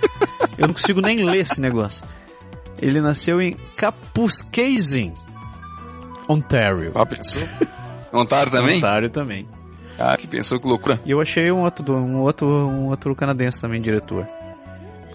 [0.57, 2.05] Eu não consigo nem ler esse negócio.
[2.81, 5.13] Ele nasceu em Kapuskasing,
[6.31, 6.93] Ontario.
[6.95, 7.43] Ah, pensou?
[8.13, 8.79] Ontário também?
[8.79, 9.49] Ontário também.
[9.99, 11.01] Ah, que pensou que loucura.
[11.05, 14.25] E eu achei um outro, um outro, um outro canadense também, diretor.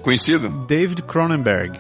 [0.04, 0.50] Conhecido?
[0.68, 1.80] David Cronenberg.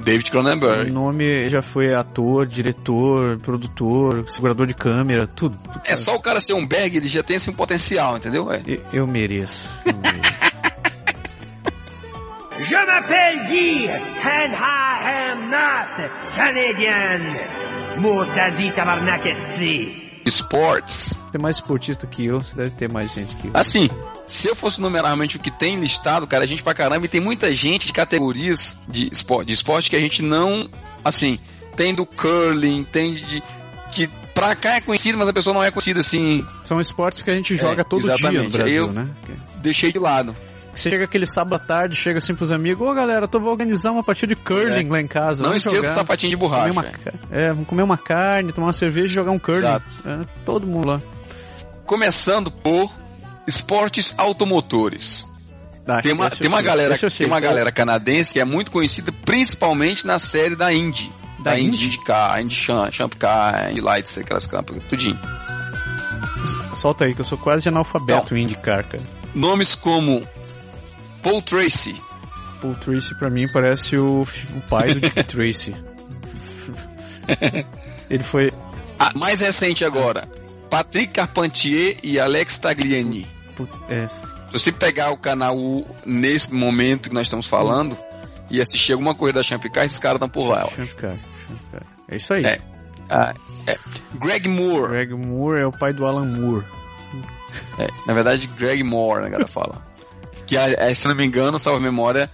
[0.00, 0.90] David O Cronenberg.
[0.90, 5.56] nome já foi ator, diretor, produtor, segurador de câmera, tudo.
[5.84, 8.50] É só o cara ser um Berg, ele já tem esse potencial, entendeu?
[8.52, 8.60] É.
[8.66, 9.68] Eu, eu mereço.
[9.86, 10.42] Eu mereço.
[12.64, 17.71] Je m'appelle Guy, and I am not Canadian.
[17.98, 20.20] Mortadi tabarnak esti.
[20.24, 21.14] Esportes.
[21.32, 23.50] Tem mais esportista que eu, você deve ter mais gente que eu.
[23.54, 23.88] Assim,
[24.26, 27.08] se eu fosse numerar realmente o que tem listado, cara, a gente pra caramba, e
[27.08, 30.68] tem muita gente de categorias de esporte, de esporte que a gente não,
[31.04, 31.38] assim,
[31.76, 33.42] tem do curling, tem de
[33.90, 37.30] que pra cá é conhecido, mas a pessoa não é conhecida assim, São esportes que
[37.30, 38.52] a gente joga É, todo dia no exatamente.
[38.52, 39.08] Brasil, Eu- né?
[39.60, 40.34] deixei de lado.
[40.74, 43.90] Você chega aquele sábado à tarde, chega assim pros amigos, ô galera, tô vou organizar
[43.90, 44.90] uma partida de curling É.
[44.90, 45.42] lá em casa.
[45.42, 46.72] Não esqueça o sapatinho de Comer borracha.
[46.72, 46.86] uma,
[47.30, 49.66] é, vamos comer uma carne, tomar uma cerveja e jogar um curling.
[49.66, 49.80] É,
[50.46, 51.00] todo mundo lá.
[51.84, 52.90] Começando por
[53.46, 55.26] esportes automotores.
[55.86, 57.10] Ah, Tem uma, tem uma galera, sei.
[57.10, 61.12] tem uma galera canadense que é muito conhecida principalmente na série da Indy.
[61.40, 61.98] Da Da, Indy?
[62.04, 65.18] Car, Indy Champ, Champ Car, Indy Lights, aquelas campas, tudinho.
[66.74, 68.38] Solta aí, que eu sou quase analfabeto Então.
[68.38, 69.02] em IndyCar, cara.
[69.34, 70.26] Nomes como
[71.22, 71.94] Paul Tracy,
[72.60, 75.74] Paul Tracy pra mim parece o, o pai do Dick Tracy.
[78.10, 78.52] Ele foi.
[78.98, 80.28] Ah, mais recente agora,
[80.70, 83.26] Patrick Carpentier e Alex Tagliani.
[83.56, 84.06] put- É,
[84.46, 87.96] Se você pegar o canal U nesse momento que nós estamos falando
[88.50, 90.66] e assistir alguma coisa da Champ Car, esses caras estão por lá.
[90.68, 91.16] Champ-Car,
[91.48, 91.82] Champ-Car.
[92.08, 92.44] É isso aí.
[92.44, 92.60] É.
[93.10, 93.34] Ah,
[93.66, 93.78] é.
[94.14, 96.64] Greg Moore, Greg Moore é o pai do Alan Moore.
[97.78, 99.82] É, na verdade, Greg Moore, né, galera fala.
[100.52, 102.30] Que, é, se não me engano, salva a memória,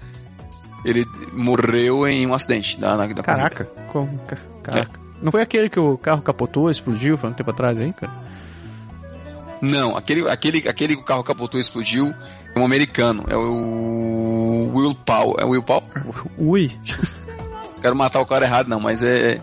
[0.84, 2.76] ele morreu em um acidente.
[2.76, 4.98] Da, da Caraca, como, ca- caraca.
[5.22, 8.10] Não foi aquele que o carro capotou, explodiu, foi um tempo atrás aí, cara?
[9.62, 12.12] Não, aquele, aquele, aquele que o carro capotou e explodiu
[12.54, 13.24] é um americano.
[13.28, 15.36] É o Will Power.
[15.38, 15.84] É o Will Power?
[16.38, 16.72] Ui.
[17.80, 19.40] Quero matar o cara errado, não, mas é.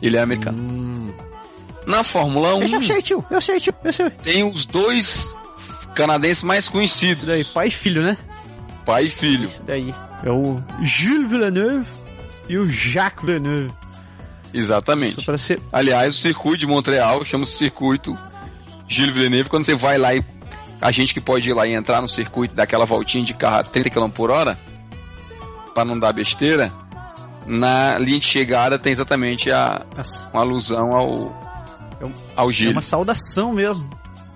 [0.00, 0.56] Ele é americano.
[0.56, 1.12] Hum.
[1.84, 4.10] Na Fórmula 1, Eu sei, tio, eu sei, tio, eu sei.
[4.10, 5.34] tem os dois
[5.98, 8.16] canadenses mais conhecidos: Isso daí, pai e filho, né?
[8.86, 9.44] pai e filho.
[9.44, 9.94] Isso daí.
[10.24, 11.86] É o Gilles Villeneuve
[12.48, 13.72] e o Jacques Villeneuve.
[14.54, 15.38] Exatamente.
[15.38, 15.60] ser.
[15.72, 18.16] Aliás, o circuito de Montreal chama-se circuito
[18.88, 19.50] Gilles Villeneuve.
[19.50, 20.24] Quando você vai lá e
[20.80, 23.64] a gente que pode ir lá e entrar no circuito daquela voltinha de carro a
[23.64, 24.58] 30 km por hora,
[25.74, 26.72] para não dar besteira,
[27.46, 31.48] na linha de chegada tem exatamente a, Nossa, uma alusão ao,
[32.00, 32.74] É um- ao É Gilles.
[32.74, 33.88] uma saudação mesmo.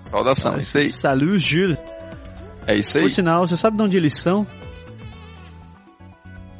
[0.04, 0.88] Saudação, isso aí.
[0.88, 1.78] Salut, Gilles.
[2.66, 3.04] É isso aí.
[3.04, 4.46] Por sinal, você sabe de onde eles são?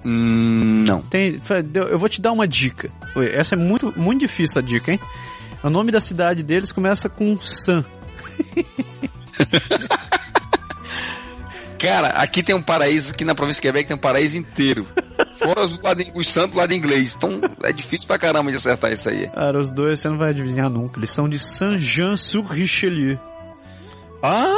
[0.05, 1.01] Hum, não.
[1.03, 1.41] Tem,
[1.91, 2.91] eu vou te dar uma dica.
[3.33, 5.01] Essa é muito, muito difícil a dica, hein?
[5.63, 7.85] O nome da cidade deles começa com San.
[11.79, 14.87] Cara, aqui tem um paraíso, aqui na província de Quebec tem um paraíso inteiro.
[15.43, 17.15] Fora os, lado, os santos lá de inglês.
[17.17, 19.29] Então é difícil pra caramba de acertar isso aí.
[19.29, 20.99] Cara, os dois você não vai adivinhar nunca.
[20.99, 23.19] Eles são de Saint-Jean-sur-Richelieu.
[24.23, 24.55] Ah,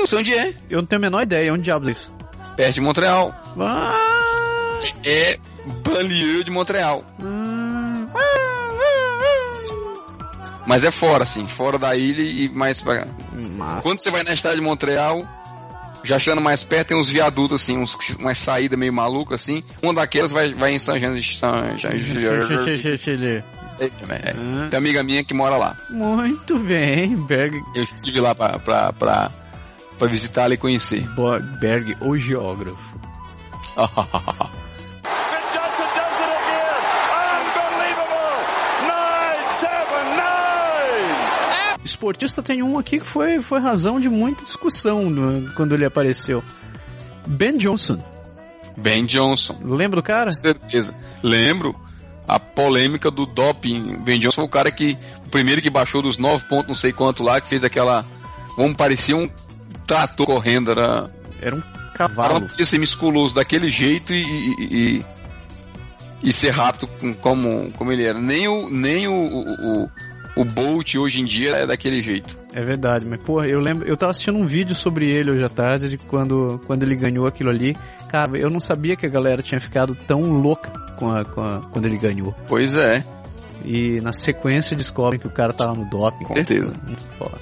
[0.00, 0.52] eu sei onde é.
[0.68, 1.52] Eu não tenho a menor ideia.
[1.52, 2.14] Onde diabos é isso?
[2.56, 3.34] Perto de Montreal.
[3.58, 5.38] Ah, É
[5.84, 7.04] Banlieue de Montreal.
[10.66, 13.06] Mas é fora, assim, fora da ilha e mais pra...
[13.56, 13.82] massa.
[13.82, 15.26] Quando você vai na cidade de Montreal,
[16.04, 19.62] já chegando mais perto, tem uns viadutos, assim, uns, umas saídas meio malucas, assim.
[19.82, 21.20] Uma daquelas vai, vai em São Jean...
[21.20, 21.90] São Jean-.
[23.80, 25.76] É, Tem amiga minha que mora lá.
[25.90, 29.30] Muito bem, Berg, Eu estive lá pra, pra, pra,
[29.98, 31.06] pra visitá-la e conhecer.
[31.60, 32.98] Berg, o geógrafo.
[41.84, 46.42] Esportista tem um aqui que foi, foi razão de muita discussão no- quando ele apareceu.
[47.26, 48.02] Ben Johnson.
[48.76, 49.58] Ben Johnson.
[49.64, 50.26] Lembra do cara?
[50.26, 50.94] Com certeza.
[51.22, 51.74] Lembro
[52.28, 53.96] a polêmica do doping.
[54.00, 56.92] Ben Johnson foi o cara que, o primeiro que baixou dos 9 pontos, não sei
[56.92, 58.04] quanto lá, que fez aquela,
[58.54, 59.28] como parecia um
[59.86, 62.48] trator correndo, era, Era um o cara não cavalo.
[62.48, 64.54] podia ser musculoso daquele jeito e, e,
[64.98, 65.04] e,
[66.24, 68.18] e ser rápido com- como, como ele era.
[68.18, 69.90] Nem o, nem o, o, o,
[70.40, 72.36] o Bolt hoje em dia é daquele jeito.
[72.52, 75.48] É verdade, mas porra, eu lembro, eu tava assistindo um vídeo sobre ele hoje à
[75.48, 77.76] tarde, de quando, quando ele ganhou aquilo ali.
[78.08, 81.60] Cara, eu não sabia que a galera tinha ficado tão louca com a, com a-
[81.70, 82.34] quando ele ganhou.
[82.48, 83.04] Pois é.
[83.64, 86.24] E na sequência descobrem que o cara tava no doping.
[86.24, 86.74] Com certeza.
[86.86, 87.38] Muito foda.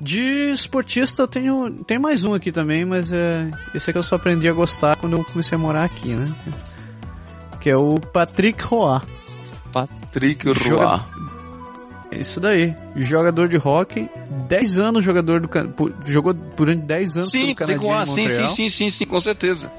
[0.00, 4.14] De esportista eu tenho, tem mais um aqui também, mas é, esse aqui eu só
[4.14, 6.32] aprendi a gostar quando eu comecei a morar aqui, né?
[7.60, 9.00] Que é o Patrick Roy.
[9.72, 11.28] Patrick Joga- Roy.
[12.10, 12.74] Isso daí.
[12.96, 14.08] Jogador de hockey,
[14.48, 18.10] 10 anos jogador do por- jogou durante 10 anos Sim, pelo tem Canadinho como, de
[18.10, 18.48] sim, sim, Montreal.
[18.48, 19.70] sim, sim, sim, com certeza.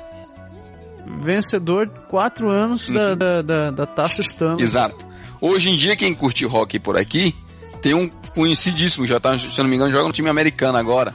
[1.22, 4.62] Vencedor 4 anos da, da, da, da Taça Stanley.
[4.64, 5.06] Exato.
[5.42, 7.36] Hoje em dia, quem curte hockey por aqui,
[7.82, 11.14] tem um conhecidíssimo, já tá, se eu não me engano, joga no time americano agora.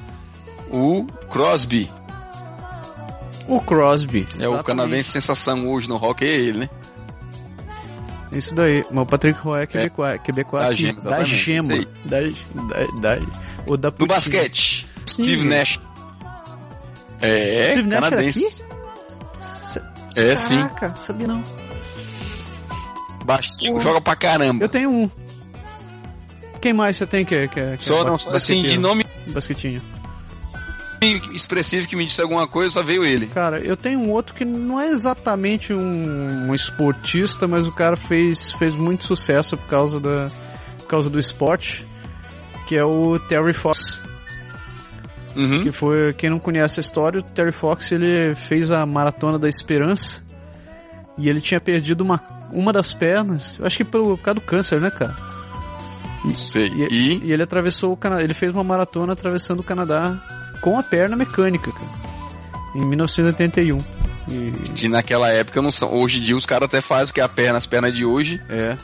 [0.70, 1.90] O Crosby.
[3.46, 4.26] O Crosby.
[4.34, 4.64] É o Exatamente.
[4.64, 6.70] canadense sensação hoje no hockey, é ele, né?
[8.34, 8.82] Isso daí.
[8.90, 11.86] Mas o Patrick Roy é quebecois, quebecois Da que- gema, da gema.
[12.04, 12.20] Da,
[13.00, 13.26] da, da,
[13.66, 15.48] ou da No basquete, Steve Sim.
[15.48, 15.80] Nash.
[17.20, 18.64] É, Steve Nash é canadense.
[20.16, 20.56] É, sim.
[20.68, 21.42] Caraca, sabia não.
[23.24, 24.64] Baixinho, joga pra caramba.
[24.64, 25.10] Eu tenho um.
[26.60, 29.80] Quem mais você tem que, que, que Só é não, assim, de nome Basquetinho.
[31.32, 33.26] Expressivo que me disse alguma coisa, só veio ele.
[33.26, 37.96] Cara, eu tenho um outro que não é exatamente um, um esportista, mas o cara
[37.96, 40.30] fez, fez muito sucesso por causa, da,
[40.78, 41.86] por causa do esporte,
[42.66, 44.00] que é o Terry Fox.
[45.36, 45.62] Uhum.
[45.62, 49.48] Que foi, quem não conhece a história, o Terry Fox ele fez a Maratona da
[49.48, 50.22] Esperança
[51.18, 54.40] e ele tinha perdido uma, uma das pernas, eu acho que pelo, por causa do
[54.40, 55.16] câncer, né, cara?
[56.34, 56.68] Sei.
[56.68, 60.20] E, E, e ele atravessou o Canadá, ele fez uma maratona atravessando o Canadá
[60.64, 61.90] com a perna mecânica, cara.
[62.74, 63.76] Em 1981.
[64.30, 65.92] E, que naquela época não são.
[65.92, 68.74] Hoje em dia os caras até fazem que a perna, as pernas de hoje é.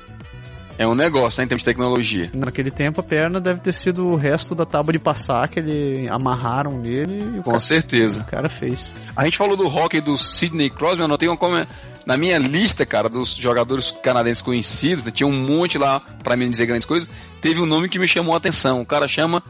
[0.77, 2.31] é um negócio, né, em termos de tecnologia.
[2.35, 6.07] Naquele tempo a perna deve ter sido o resto da tábua de passar que ele
[6.11, 8.21] amarraram nele e o, Com cara, certeza.
[8.21, 8.95] o cara fez.
[9.17, 11.67] A gente falou do hockey do Sidney Crosby, eu anotei uma como
[12.05, 16.51] na minha lista, cara, dos jogadores canadenses conhecidos, né, tinha um monte lá pra mim
[16.51, 17.09] dizer grandes coisas.
[17.41, 18.83] Teve um nome que me chamou a atenção.
[18.83, 19.43] O cara chama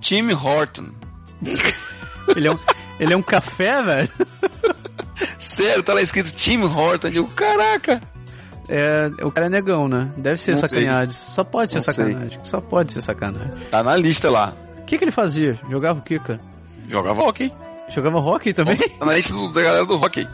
[0.00, 1.01] Tim Horton.
[2.36, 2.58] Ele é um,
[3.00, 4.08] ele é um café, velho?
[5.38, 7.08] Sério, tá lá escrito Tim Horton.
[7.08, 8.00] Eu digo, caraca.
[8.68, 10.10] É, o cara é negão, né?
[10.16, 10.68] Deve ser Não sei.
[10.86, 11.18] sacanagem.
[11.26, 11.94] Só pode ser Não sei.
[11.94, 12.40] sacanagem.
[12.44, 13.50] Só pode ser sacanagem.
[13.70, 14.54] Tá na lista lá.
[14.78, 15.58] O que, que ele fazia?
[15.70, 16.40] Jogava o quê, cara?
[16.88, 17.52] Jogava hockey.
[17.88, 18.76] Jogava hockey também?
[18.76, 20.26] Tá na lista do- da galera do hockey.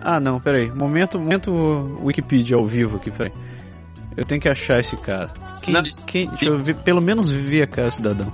[0.00, 0.70] Ah, não, peraí.
[0.72, 3.32] Momento, momento Wikipedia ao vivo aqui, peraí.
[4.16, 5.30] Eu tenho que achar esse cara.
[5.60, 5.74] Quem,
[6.06, 8.32] quem, deixa eu ver, pelo menos ver a cara, cidadão.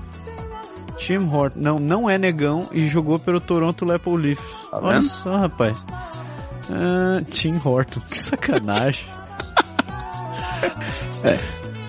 [0.98, 1.58] Tim Horton.
[1.60, 4.44] Não, não é negão e jogou pelo Toronto Maple Leafs.
[4.72, 5.08] Olha vendo?
[5.08, 5.76] só, rapaz.
[6.70, 8.00] Ah, Tim Horton.
[8.10, 9.06] Que sacanagem.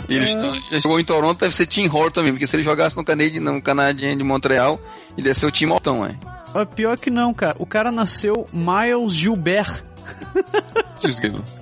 [0.08, 0.26] Ele
[0.72, 0.80] É.
[0.80, 3.62] jogou em Toronto, deve ser Tim Horton mesmo, porque se ele jogasse no Canadian, no
[3.62, 4.80] Canadian de Montreal,
[5.18, 6.16] ele ia ser o Tim Horton, é.
[6.76, 7.56] Pior que não, cara.
[7.60, 9.84] O cara nasceu Miles Gilbert.
[11.02, 11.44] Desgrilo.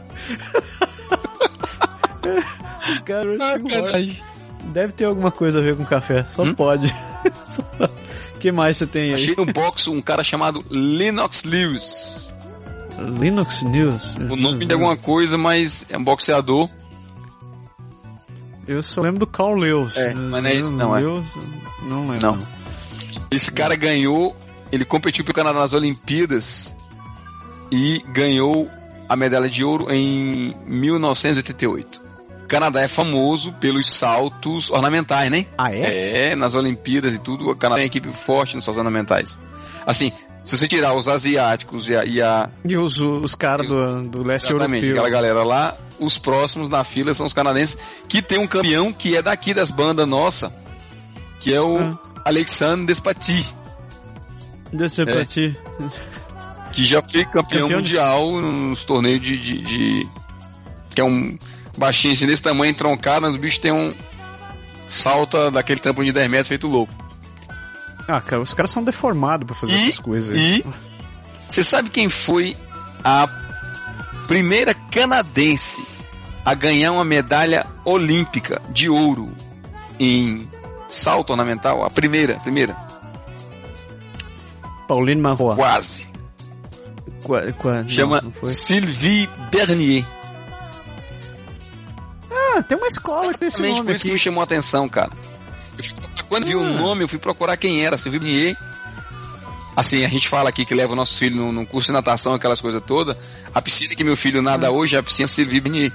[2.99, 3.29] O cara
[3.67, 4.21] Gilbert.
[4.67, 6.25] Deve ter alguma coisa a ver com café.
[6.36, 6.53] Só Hum?
[6.53, 6.93] pode.
[8.36, 9.15] O que mais você tem aí?
[9.15, 12.32] Achei no box um cara chamado Lennox Lewis.
[13.20, 14.13] Linux News.
[14.15, 16.70] O nome de alguma coisa, mas é um boxeador.
[18.68, 19.95] Eu só lembro do Carl Lewis.
[19.97, 20.99] É, mas não é isso não, é.
[20.99, 21.26] Lewis,
[21.82, 22.28] não lembro.
[22.28, 22.36] Não.
[22.36, 22.47] Não.
[23.32, 24.36] Esse cara ganhou,
[24.72, 26.76] ele competiu pelo Canadá nas Olimpíadas
[27.72, 28.70] e ganhou
[29.09, 32.07] a medalha de ouro em 1988.
[32.48, 35.45] Canadá é famoso pelos saltos ornamentais, né?
[35.58, 36.32] Ah, é?
[36.32, 39.38] É, nas Olimpíadas e tudo, o Canadá tem uma equipe forte nos saltos ornamentais.
[39.86, 40.12] Assim,
[40.43, 44.24] se você tirar os asiáticos e a, e a E os, os caras do, do
[44.24, 45.04] leste Exatamente, europeu.
[45.06, 47.78] aquela galera lá, os próximos na fila são os canadenses,
[48.08, 50.54] que tem um campeão que é daqui das bandas nossa,
[51.39, 52.00] que é o Ah.
[52.26, 53.45] Alexandre Despati,
[54.74, 56.72] eu É.
[56.74, 60.10] que já foi campeão, Campeão de- mundial nos torneios de, de, de-
[60.93, 61.38] que é um
[61.78, 63.93] baixinho assim, desse tamanho, troncado, mas o bicho tem um
[64.88, 66.93] salta daquele tampão de 10 metros feito louco.
[68.07, 70.38] Ah, cara, os caras são deformados pra fazer E- essas coisas.
[70.38, 70.65] E
[71.49, 72.55] você sabe quem foi
[73.03, 73.28] a
[74.28, 75.86] primeira canadense
[76.45, 79.30] a ganhar uma medalha olímpica de ouro
[79.99, 80.47] em
[80.88, 81.84] salto ornamental?
[81.84, 82.75] A primeira, primeira,
[84.88, 85.55] Pauline Marois.
[85.55, 86.07] quase.
[87.23, 88.49] Qua- qua- não, Chama não foi.
[88.53, 90.05] Sylvie Bernier.
[92.58, 95.12] Ah, tem uma escola tem esse nome por isso que me chamou a atenção, cara.
[95.78, 95.93] Eu fui-
[96.28, 96.70] quando vi o Ah.
[96.74, 98.58] nome, eu fui procurar quem era, Sylvie Bernier.
[99.76, 102.34] Assim, a gente fala aqui que leva o nosso filho num, num curso de natação,
[102.34, 103.16] aquelas coisas todas.
[103.53, 104.43] A piscina que meu filho Ah.
[104.43, 105.93] nada hoje é a piscina Sylvie Bernier.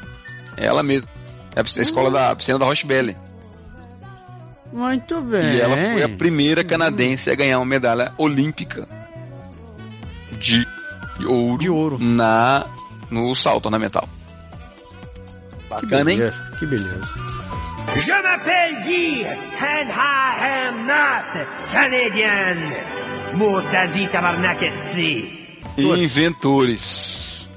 [0.56, 1.10] É ela mesma.
[1.56, 3.16] É a, piscina- a escola da a piscina da Roche Belle.
[4.72, 5.54] Muito bem.
[5.56, 8.88] E ela foi a primeira canadense a ganhar uma medalha olímpica
[10.38, 10.66] de
[11.26, 11.98] ouro, De ouro.
[12.00, 12.66] na
[13.10, 14.08] no salto ornamental.
[15.80, 16.18] Que Bacana, hein?
[16.18, 17.00] beleza, que beleza.
[17.96, 23.36] Je m'appelle Guy, and I am not Canadian.
[23.36, 25.40] Mortadi tabarnak esti.
[25.78, 27.48] Inventores.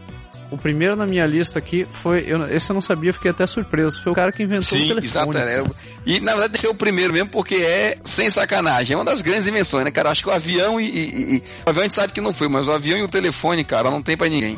[0.51, 2.23] O primeiro na minha lista aqui foi.
[2.27, 4.01] Eu, esse eu não sabia, fiquei até surpreso.
[4.01, 5.05] Foi o cara que inventou o Sim, telefone.
[5.05, 5.37] exato.
[5.37, 5.63] é.
[6.05, 8.93] E na verdade esse é o primeiro mesmo, porque é sem sacanagem.
[8.93, 10.11] É uma das grandes invenções, né, cara?
[10.11, 12.47] Acho que o avião e, e- e- O avião a gente sabe que não foi,
[12.47, 14.57] mas o avião e o telefone, cara, não tem pra ninguém.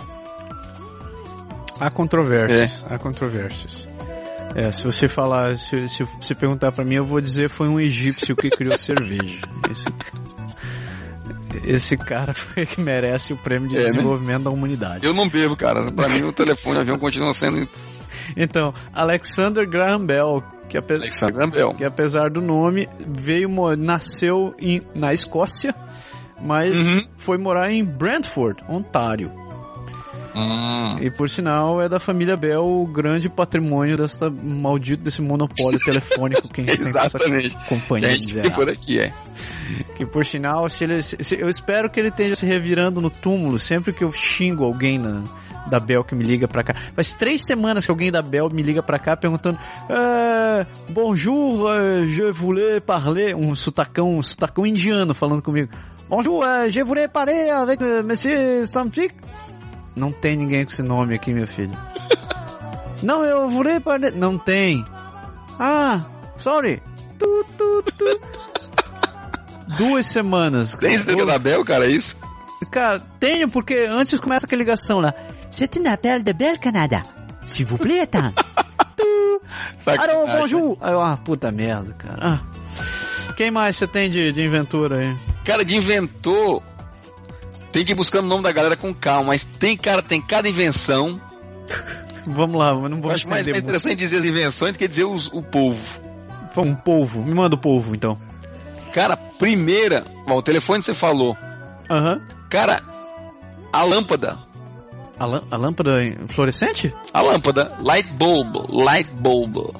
[1.79, 2.83] Há controvérsias.
[2.89, 3.87] Há controvérsias.
[4.55, 7.79] É, se você falar, se, se você perguntar pra mim, eu vou dizer foi um
[7.79, 9.41] egípcio que criou cerveja.
[9.69, 9.85] Esse,
[11.65, 13.85] esse cara foi que merece o prêmio de É, né?
[13.87, 15.05] desenvolvimento da humanidade.
[15.05, 15.91] Eu não bebo, cara.
[15.91, 17.67] Pra mim o telefone o avião continuam sendo
[18.35, 21.69] Então, Alexander Graham Bell, que, ape- Alexander Bell.
[21.73, 25.73] que apesar do nome, veio nasceu em- na Escócia,
[26.41, 27.03] mas Uhum.
[27.17, 29.31] foi morar em Brantford, Ontário.
[30.37, 30.97] Hum.
[31.01, 36.47] E por sinal é da família Bell o grande patrimônio dessa maldito desse monopólio telefônico
[36.47, 37.55] que a gente tem com Exatamente.
[37.57, 39.11] Que companhia a gente tem por aqui, é.
[39.95, 43.57] Que por sinal, se ele, se- eu espero que ele esteja se revirando no túmulo
[43.57, 45.23] sempre que eu xingo alguém na,
[45.67, 46.73] da Bell que me liga pra cá.
[46.73, 49.57] Faz três semanas que alguém da Bell me liga pra cá perguntando
[49.89, 53.35] "Eh, Bonjour, eh, je voulais parler...
[53.35, 55.69] Um sotacão, um sotacão indiano falando comigo.
[56.09, 59.13] Bonjour, eh, je voulais parler avec eh, Monsieur Stamfik.
[59.97, 61.75] Não tem ninguém com esse nome aqui, meu filho.
[63.01, 64.13] Não, eu voulais parler...
[64.13, 64.85] Não tem.
[65.59, 66.01] Ah,
[66.37, 66.81] sorry.
[67.17, 68.19] Tu, tu, tu.
[69.77, 70.73] Duas semanas.
[70.75, 72.17] Tem esse da Bel, cara, é isso?
[72.71, 75.13] Cara, tenho, porque antes começa aquela ligação lá.
[75.51, 77.01] C'est une appel de Bel Canada.
[77.45, 78.33] S'il vous plaît, tá?
[79.77, 80.15] Sacanagem.
[80.15, 80.77] Alô, bonjour.
[80.81, 82.17] Ah, puta merda, cara.
[82.21, 82.39] Ah.
[83.35, 85.17] Quem mais você tem de, de inventura aí?
[85.43, 86.61] Cara, de inventor,
[87.77, 90.49] tem que ir buscando o nome da galera com calma, mas tem, cara, tem cada
[90.49, 91.21] invenção.
[92.25, 95.03] Vamos lá, eu não vou acho mais, mais interessante dizer as invenções do que dizer
[95.05, 96.01] os- o povo.
[96.57, 97.21] Um polvo.
[97.21, 98.17] Me manda o polvo, então.
[98.91, 101.37] Cara, primeira, ó, o telefone você falou.
[101.87, 102.19] Aham.
[102.49, 102.81] Cara,
[103.71, 104.39] a lâmpada.
[105.19, 105.91] A, a lâmpada
[106.29, 106.91] fluorescente?
[107.13, 109.71] A lâmpada, light bulb, light bulb.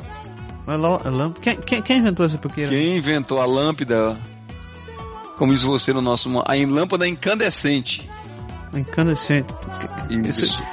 [0.67, 2.69] A lâmpada- Quem, quem, quem inventou essa porqueira?
[2.69, 4.15] Quem inventou a lâmpada,
[5.38, 8.07] como diz você no nosso, a lâmpada incandescente.
[8.73, 9.47] Incandescente.
[10.27, 10.45] Isso.
[10.45, 10.63] Isso-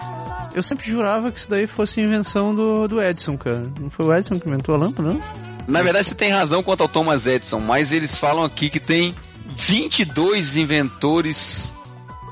[0.54, 3.70] Eu sempre jurava que isso daí fosse invenção do, do Edison, cara.
[3.80, 5.20] Não foi o Edison que inventou a lâmpada, não?
[5.66, 9.14] Na verdade, você tem razão quanto ao Thomas Edison, mas eles falam aqui que tem
[9.50, 11.74] 22 inventores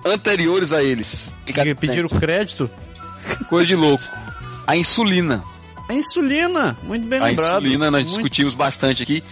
[0.04, 1.32] anteriores a eles.
[1.46, 2.70] Que pediram crédito?
[3.48, 4.04] Coisa de louco.
[4.66, 5.42] A insulina.
[5.88, 7.58] A insulina, muito bem A lembrado.
[7.62, 9.22] insulina nós Muito- discutimos bastante aqui.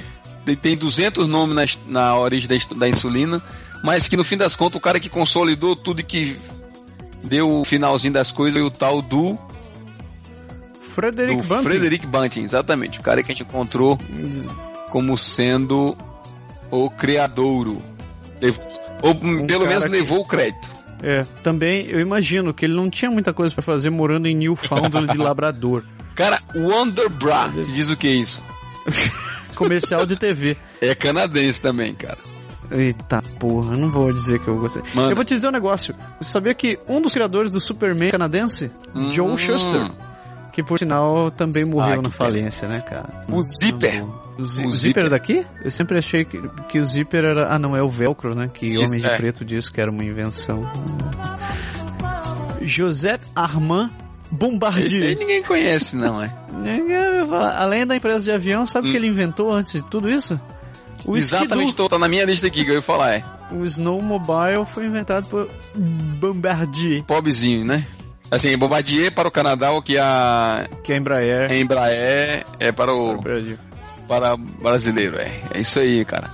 [0.56, 1.54] Tem- Tem 200 nomes
[1.86, 3.42] na, na origem da, da insulina,
[3.82, 6.36] mas que no fim das contas o cara que consolidou tudo e que
[7.24, 9.38] deu o finalzinho das coisas foi o tal do,
[10.94, 11.62] Frederick do Banting.
[11.64, 12.98] Frederick Banting, exatamente.
[12.98, 13.98] O cara que a gente encontrou
[14.90, 15.96] como sendo
[16.70, 17.80] o criadouro.
[19.02, 20.68] Ou pelo Um cara menos que- levou o crédito.
[21.02, 25.10] É, também eu imagino que ele não tinha muita coisa pra fazer morando em Newfoundland
[25.12, 25.82] de Labrador.
[26.14, 28.42] Cara, Wonder Bra, te diz o que é isso?
[29.64, 30.56] Comercial de TV.
[30.80, 32.18] É canadense também, cara.
[32.70, 34.82] Eita porra, não vou dizer que eu gostei.
[34.94, 35.10] Manda.
[35.12, 35.94] Eu vou te dizer um negócio.
[36.20, 39.12] Você sabia que um dos criadores do Superman canadense, Hum.
[39.12, 39.90] Joe Shuster,
[40.52, 42.10] que por sinal também morreu Ah, na pena.
[42.12, 43.08] falência, né, cara?
[43.28, 44.04] O Zipper.
[44.38, 45.06] O, zi- O Zipper.
[45.06, 45.44] é daqui?
[45.64, 47.52] Eu sempre achei que, que o Zipper era.
[47.52, 48.48] Ah, não, é o Velcro, né?
[48.52, 49.16] Que Isso, Homem de é.
[49.16, 50.62] Preto disse que era uma invenção.
[52.62, 53.90] José Armand
[54.32, 55.18] Esse aí Bombardier.
[55.18, 56.30] ninguém conhece, não, é?
[57.56, 60.40] Além da empresa de avião, sabe o que ele inventou antes de tudo isso?
[61.04, 61.16] O Hum.
[61.16, 61.88] Exatamente, Skidoo.
[61.88, 63.24] tô, tá na minha lista aqui que eu ia falar, é.
[63.50, 67.84] O Snowmobile foi inventado por Bombardier, Pobrezinho, né?
[68.30, 71.52] Assim, Bombardier para o Canadá, o que a que é a Embraer.
[71.52, 73.58] Embraer é para o do Brasil.
[74.06, 75.32] para brasileiro, é.
[75.54, 76.30] É isso aí, cara.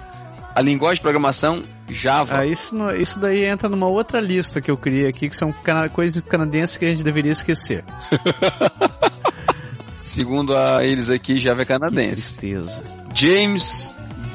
[0.54, 2.38] A linguagem de programação Java.
[2.38, 5.88] Ah, isso, isso daí entra numa outra lista que eu criei aqui, que são cana
[5.88, 7.84] coisas canadenses que a gente deveria esquecer.
[10.02, 12.14] Segundo a eles aqui, Java é Que canadense.
[12.36, 12.82] tristeza.
[13.14, 13.92] James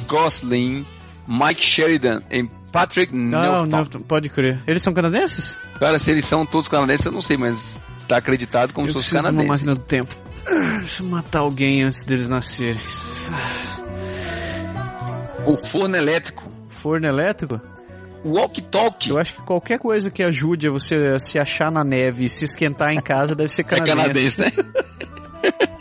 [0.07, 0.85] Gosling,
[1.27, 3.97] Mike Sheridan e Patrick Não, Nelton.
[3.99, 4.59] não, pode crer.
[4.67, 5.55] Eles são canadenses?
[5.79, 8.93] Cara, se eles são todos canadenses, eu não sei, mas tá acreditado como eu se
[8.93, 9.47] fosse de uma canadense.
[9.49, 10.15] máquina do tempo.
[10.79, 12.79] Deixa eu matar alguém antes deles nascerem.
[15.45, 16.50] O forno elétrico.
[16.81, 17.61] Forno elétrico?
[18.23, 19.09] O walkie-talkie.
[19.09, 22.29] Eu acho que qualquer coisa que ajude a você a se achar na neve e
[22.29, 24.37] se esquentar em casa deve ser É canadense.
[24.37, 24.51] canadense, né?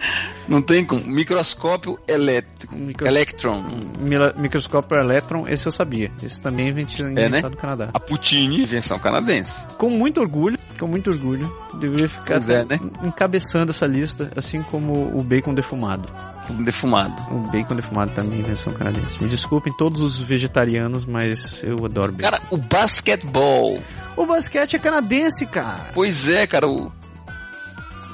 [0.49, 1.01] Não tem como.
[1.07, 2.75] Microscópio elétrico.
[2.75, 3.63] Micro- Electron.
[4.01, 6.11] Mila- Microscópio elétron, esse eu sabia.
[6.23, 7.41] Esse também é inventado né?
[7.43, 7.91] no Canadá.
[7.95, 9.65] A Putini, invenção canadense.
[9.79, 12.81] Com muito orgulho, com muito orgulho, deveria ficar é, né?
[13.05, 16.13] encabeçando essa lista, assim como o bacon defumado.
[16.51, 17.15] Defumado.
[17.35, 19.23] O bacon defumado também é invenção canadense.
[19.23, 22.31] Me desculpem todos os vegetarianos, mas eu adoro bacon.
[22.31, 23.83] Cara, o basquetebol.
[24.17, 25.91] o basquete é canadense, cara.
[25.95, 26.69] Pois é, cara.
[26.69, 26.93] O...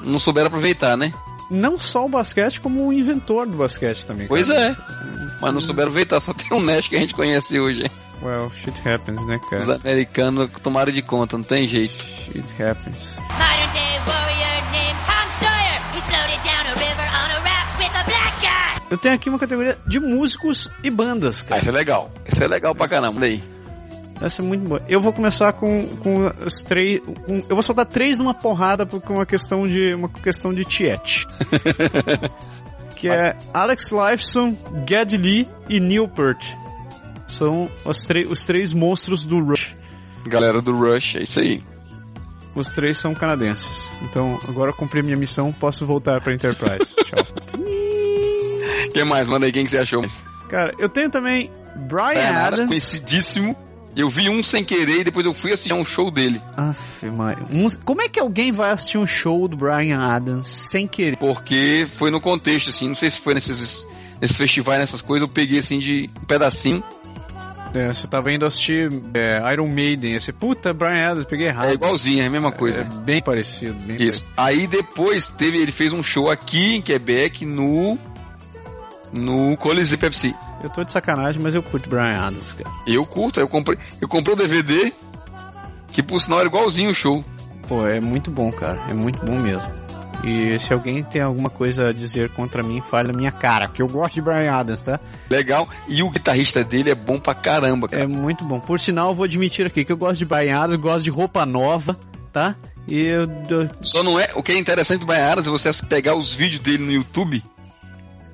[0.03, 1.13] Não souberam aproveitar, né?
[1.51, 4.27] Não só o basquete, como o inventor do basquete também.
[4.27, 4.61] Pois cara.
[4.61, 4.77] é.
[5.41, 6.21] Mas não souberam aproveitar.
[6.21, 7.85] Só tem um Nash que a gente conhece hoje.
[8.23, 9.75] Well, shit happens, né, Os cara?
[9.77, 12.03] americanos tomaram de conta, não tem jeito.
[12.05, 13.17] Shit happens.
[18.97, 21.61] Eu tenho aqui uma categoria de músicos e bandas, Ah, cara.
[21.61, 22.11] isso é legal.
[22.33, 23.21] Isso é legal pra caramba.
[23.21, 23.43] Daí.
[24.23, 24.81] Essa é muito boa.
[24.89, 27.01] Eu vou começar com, com as três.
[27.01, 30.65] com- eu vou soltar três numa porrada porque é uma questão de uma questão de
[30.65, 31.27] tiete.
[32.97, 34.57] que é Alex Lifeson,
[34.89, 36.43] Ged Lee e Neil Peart.
[37.29, 39.77] São os, três os três monstros do Rush.
[40.27, 41.63] Galera do Rush, é isso aí.
[42.55, 43.91] Os três são canadenses.
[44.01, 46.95] Então, agora eu cumpri minha missão, posso voltar pra Enterprise.
[47.05, 47.66] Tchau.
[48.93, 49.29] Quem mais?
[49.29, 50.25] Manda aí quem que você achou mais.
[50.49, 52.67] Cara, eu tenho também Brian Brian Adams, Adams.
[52.69, 53.57] conhecidíssimo.
[53.97, 56.39] Eu vi um sem querer e depois eu fui assistir um show dele.
[56.57, 57.47] Aff, Maria.
[57.51, 61.17] Um- como é que alguém vai assistir um show do Brian Adams sem querer?
[61.17, 63.87] Porque foi no contexto, assim, não sei se foi nesses,
[64.21, 66.85] nesses festivais, nessas coisas, eu peguei assim de um pedacinho.
[67.75, 71.69] É, você tava indo assistir é, Iron Maiden, esse puta, Brian Adams, peguei errado.
[71.69, 72.85] É igualzinho, é a mesma É coisa.
[72.85, 74.25] bem parecido, bem Isso.
[74.37, 77.99] Aí depois teve, ele fez um show aqui em Quebec no.
[79.13, 80.35] No Coliseu Pepsi.
[80.63, 82.75] Eu tô de sacanagem, mas eu curto Brian Adams, cara.
[82.87, 84.93] Eu curto, eu comprei, eu comprei o DVD,
[85.93, 87.25] que por sinal era igualzinho o show.
[87.69, 88.81] Pô, é muito bom, cara.
[88.91, 89.69] É muito bom mesmo.
[90.25, 93.83] E se alguém tem alguma coisa a dizer contra mim, fale na minha cara, porque
[93.83, 94.99] eu gosto de Brian Adams, tá?
[95.31, 95.69] Legal.
[95.89, 98.03] E o guitarrista dele é bom pra caramba, cara.
[98.03, 98.59] É muito bom.
[98.59, 101.45] Por sinal, eu vou admitir aqui que eu gosto de Brian Adams, gosto de roupa
[101.47, 101.97] nova,
[102.33, 102.57] tá?
[102.89, 103.29] E eu-
[103.81, 104.29] Só não é.
[104.35, 107.43] O que é interessante do Brian Adams é você pegar os vídeos dele no YouTube.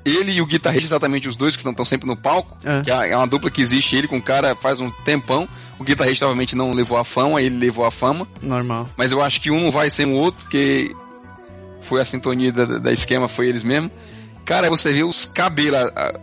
[0.05, 2.81] Ele e o guitarrista, exatamente os dois que estão sempre no palco, É.
[2.83, 3.95] que é é uma dupla que existe.
[3.95, 5.49] Ele com o cara faz um tempão.
[5.79, 8.27] O guitarrista, obviamente, não levou a fama, ele levou a fama.
[8.43, 8.89] normal.
[8.97, 10.95] Mas eu acho que um não vai sem o outro, porque
[11.83, 13.91] foi a sintonia da, da esquema, foi eles mesmo.
[14.45, 15.79] Cara, você vê os cabelos,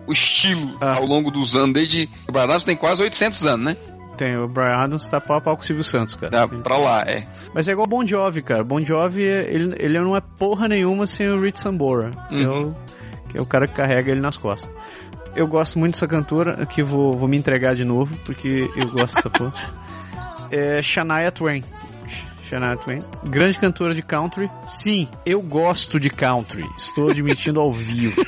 [0.06, 0.96] o estilo Ah.
[0.96, 2.10] ao longo dos anos, desde.
[2.28, 3.78] O Brian Adams tem quase 800 anos, né?
[4.18, 6.30] Tem, o Brian Adams tá pau a pau com o Silvio Santos, cara.
[6.30, 7.26] Dá pra lá, é.
[7.54, 8.62] Mas é igual Bon Jovi, cara.
[8.66, 12.76] Bon Jovi, ele, ele não é porra nenhuma sem o Rich Sambora, é o,
[13.30, 14.70] que é o cara que carrega ele nas costas.
[15.36, 19.16] Eu gosto muito dessa cantora, aqui vou, vou me entregar de novo, porque eu gosto
[19.16, 19.54] dessa porra.
[20.52, 21.64] É Shania Twain.
[22.08, 23.02] Sh- Shania Twain.
[23.26, 24.50] Grande cantora de country.
[24.66, 26.68] Sim, eu gosto de country.
[26.76, 28.20] Estou admitindo ao vivo.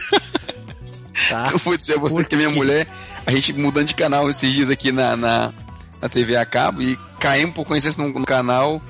[1.30, 1.50] Tá?
[1.52, 2.88] Eu vou dizer a você Por que minha mulher,
[3.26, 5.54] a gente mudando de canal esses dias aqui na, na,
[6.02, 8.82] na TV a cabo e caímos por coincidência num, num canal.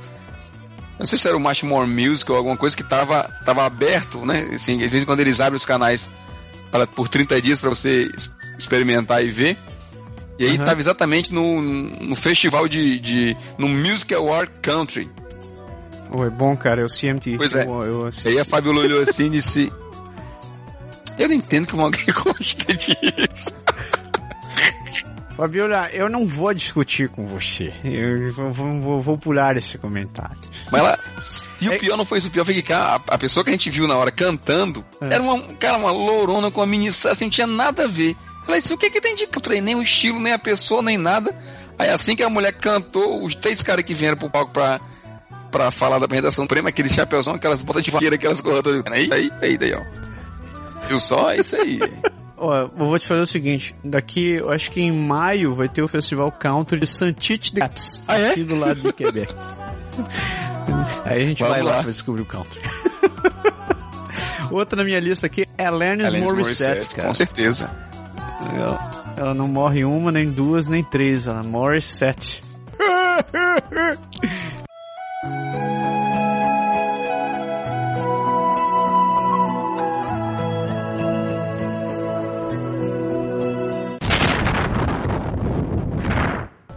[1.01, 4.23] Não sei se era o Match More Music ou alguma coisa que tava, tava aberto,
[4.23, 4.47] né?
[4.53, 6.07] Assim, de vez em quando eles abrem os canais
[6.69, 8.07] para, por 30 dias para você
[8.59, 9.57] experimentar e ver.
[10.37, 10.63] E aí Aham.
[10.63, 13.35] tava exatamente no, no festival de, de.
[13.57, 15.09] no Music Award Country.
[16.11, 17.35] Oh, é bom, cara, é o CMT.
[17.35, 17.63] Pois é.
[17.65, 18.07] Eu.
[18.25, 19.73] Aí a Fabiola olhou assim e disse:
[21.17, 23.60] Eu não entendo como alguém gosta disso.
[25.35, 27.73] Fabiola, eu não vou discutir com você.
[27.83, 30.37] Eu vou, vou- vou- pular esse comentário.
[30.71, 30.99] Mas ela.
[31.61, 33.49] E É o pior não foi isso, o pior foi que a, a pessoa que
[33.49, 35.13] a gente viu na hora cantando É.
[35.15, 38.11] era uma, cara, uma lourona com uma mini assim, não tinha nada a ver.
[38.11, 40.39] Eu falei assim, o que que tem de Eu falei, nem o estilo, nem a
[40.39, 41.35] pessoa, nem nada.
[41.79, 44.79] Aí assim que a mulher cantou, os três caras que vieram pro palco pra,
[45.51, 48.83] pra falar da apresentação do prêmio, aquele chapéuzão, aquelas botas de vaqueira, aquelas todas.
[48.91, 50.87] Aí, aí, aí, daí, ó.
[50.87, 51.31] Viu só?
[51.31, 51.79] É isso aí.
[52.43, 55.83] Ó, eu vou te fazer o seguinte, daqui, eu acho que em maio vai ter
[55.83, 58.29] o festival country de Saint-Tite de Caps, Ah, é?
[58.31, 59.31] aqui do lado de Quebec.
[61.05, 61.81] Aí a gente Vamos vai lá, lá.
[61.83, 62.59] vai descobrir o country.
[64.49, 67.07] Outra na minha lista aqui é Alanis Alanis Morissette, Morissette, cara.
[67.07, 67.69] com certeza.
[68.57, 72.41] Ela, ela não morre uma, nem duas, nem três, ela morre sete.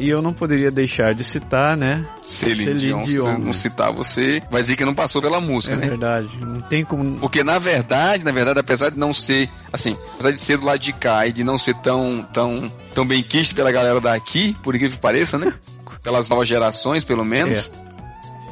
[0.04, 2.04] E eu não poderia deixar de citar, né?
[2.26, 5.78] Celine, Dion, se eu não citar você, vai dizer que não passou pela música, É
[5.78, 5.86] né?
[5.88, 6.28] verdade.
[6.38, 7.18] Não tem como.
[7.18, 10.78] Porque na verdade, na verdade, apesar de não ser, assim, apesar de ser do lado
[10.78, 14.74] de cá e de não ser tão, tão, tão bem quisto pela galera daqui, por
[14.74, 15.50] incrível que pareça, né?
[16.02, 17.72] Pelas novas gerações, pelo menos.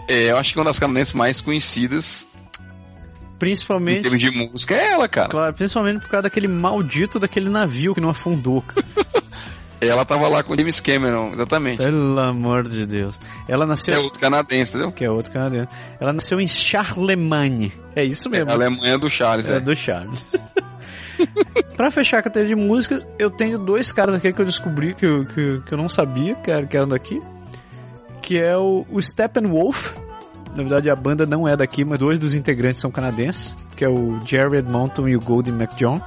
[0.09, 2.27] É, eu acho que uma das canadenses mais conhecidas
[3.35, 4.03] em Principalmente.
[4.05, 5.29] termos de música é ela, cara.
[5.29, 8.65] Claro, principalmente por causa daquele maldito daquele navio que não afundou.
[9.89, 11.83] Ela tava lá com o James Cameron, exatamente.
[11.83, 13.19] Pelo amor de Deus.
[13.49, 13.95] Ela Que nasceu.
[13.95, 14.93] é outro canadense, entendeu?
[14.93, 15.69] Que é outro canadense.
[16.01, 17.73] Ela nasceu em Charlemagne.
[17.97, 18.51] É isso mesmo.
[18.51, 19.61] A Alemanha do Charles, É é.
[19.61, 20.25] do Charles.
[21.77, 25.05] pra fechar a categoria de músicas, eu tenho dois caras aqui que eu descobri que
[25.07, 27.21] eu, que, que eu não sabia que eram, que eram daqui.
[28.21, 29.95] Que é o, o Steppenwolf.
[30.51, 33.55] Na verdade, a banda não é daqui, mas dois dos integrantes são canadenses.
[33.77, 35.99] Que é o Jerry Edmonton e o Goldie McJohn.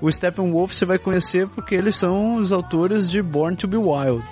[0.00, 4.22] O Steppenwolf você vai conhecer porque eles são os autores de Born to be Wild.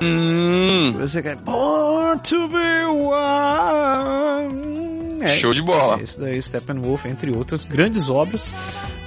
[0.00, 2.84] Hum, Você quer Born to be
[4.46, 5.24] Wild.
[5.24, 6.00] É, show de bola.
[6.02, 8.52] esse daí, Steppenwolf, entre outras grandes obras.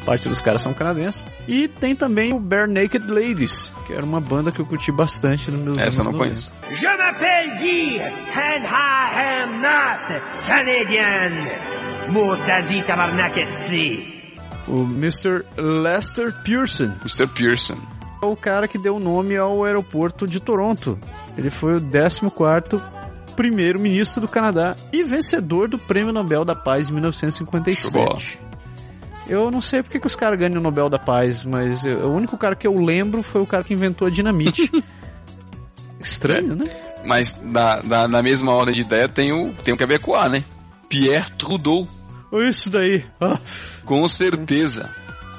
[0.06, 1.26] Parte dos caras são canadenses.
[1.48, 5.52] E tem também o Bare Naked Ladies, que era uma banda que eu curti bastante
[5.52, 6.24] nos meus Essa eu anos não 90.
[6.24, 6.54] conheço.
[6.72, 12.12] Je m'appelle Guy, and I am not Canadian.
[12.12, 14.19] Mortadi tabarnak esti.
[14.68, 15.44] O Mr.
[15.58, 17.28] Lester Pearson Mr.
[17.28, 17.76] Pearson.
[18.22, 20.98] é o cara que deu nome ao aeroporto de Toronto.
[21.38, 22.82] Ele foi o 14º
[23.36, 28.40] primeiro-ministro do Canadá e vencedor do Prêmio Nobel da Paz em 1957.
[29.28, 32.14] Eu não sei porque que os caras ganham o Nobel da Paz, mas eu- o
[32.16, 34.70] único cara que eu lembro foi o cara que inventou a dinamite.
[36.02, 36.66] Estranho, né?
[37.06, 40.44] Mas da, da, na mesma ordem de ideia tem o, tem o Quebecois, né?
[40.90, 41.88] Pierre Trudeau.
[42.34, 43.04] Isso daí.
[43.20, 43.40] Ah,
[43.86, 44.94] Com certeza.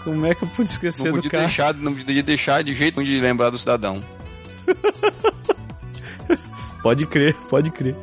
[0.04, 1.44] como é que eu pude esquecer Não do podia, cara?
[1.44, 4.02] deixar, não podia deixar de jeito de lembrar do cidadão.
[6.82, 7.94] Pode crer, pode crer.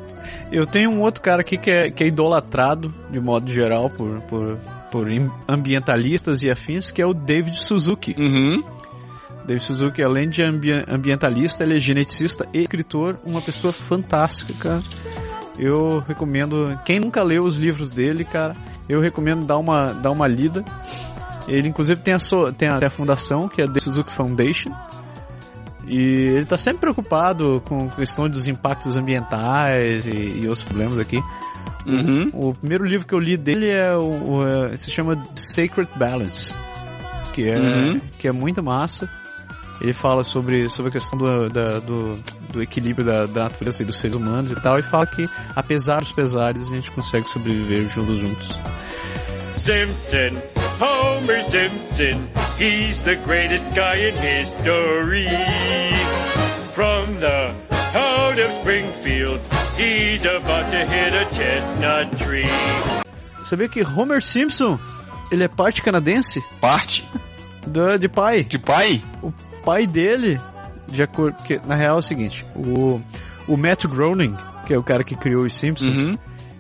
[0.51, 4.19] Eu tenho um outro cara aqui que é, que é idolatrado, de modo geral, por,
[4.21, 4.55] por,
[4.91, 5.07] por
[5.47, 8.15] ambientalistas e afins, que é o David Suzuki.
[8.17, 8.63] Uhum.
[9.45, 14.83] David Suzuki, além de ambi- ambientalista, ele é geneticista e escritor, uma pessoa fantástica, cara.
[15.57, 18.55] Eu recomendo, quem nunca leu os livros dele, cara,
[18.89, 20.63] eu recomendo dar uma, dar uma lida.
[21.47, 24.11] Ele inclusive tem a, sua, tem a, tem a fundação, que é a The Suzuki
[24.11, 24.71] Foundation.
[25.87, 30.99] E ele está sempre preocupado com a questão dos impactos ambientais e, e outros problemas
[30.99, 31.23] aqui.
[31.85, 32.29] Uhum.
[32.33, 36.53] O primeiro livro que eu li dele é o, o, é, se chama Sacred Balance,
[37.33, 38.01] que é, Uhum.
[38.19, 39.09] que é muito massa.
[39.79, 42.19] Ele fala sobre, sobre a questão do, da- do,
[42.57, 45.99] do equilíbrio da, da natureza e dos seres humanos e tal, e fala que, apesar
[45.99, 48.59] dos pesares, a gente consegue sobreviver juntos juntos.
[49.57, 50.41] Simpson,
[50.79, 52.27] Homer Simpson,
[52.59, 55.27] he's the greatest guy in history.
[56.73, 57.53] From the
[57.91, 59.41] town of Springfield,
[59.77, 62.45] he's about to hit a chestnut tree.
[63.43, 64.79] Sabia que Homer Simpson,
[65.31, 66.41] ele é parte canadense?
[66.61, 67.05] Parte
[67.65, 68.43] Da, de pai.
[68.43, 69.01] de pai?
[69.21, 69.33] O
[69.65, 70.39] pai dele,
[70.87, 73.01] de acordo, que, na real é o seguinte, o,
[73.47, 74.33] o Matt Groening,
[74.65, 76.17] que é o cara que criou os Simpsons, Uhum.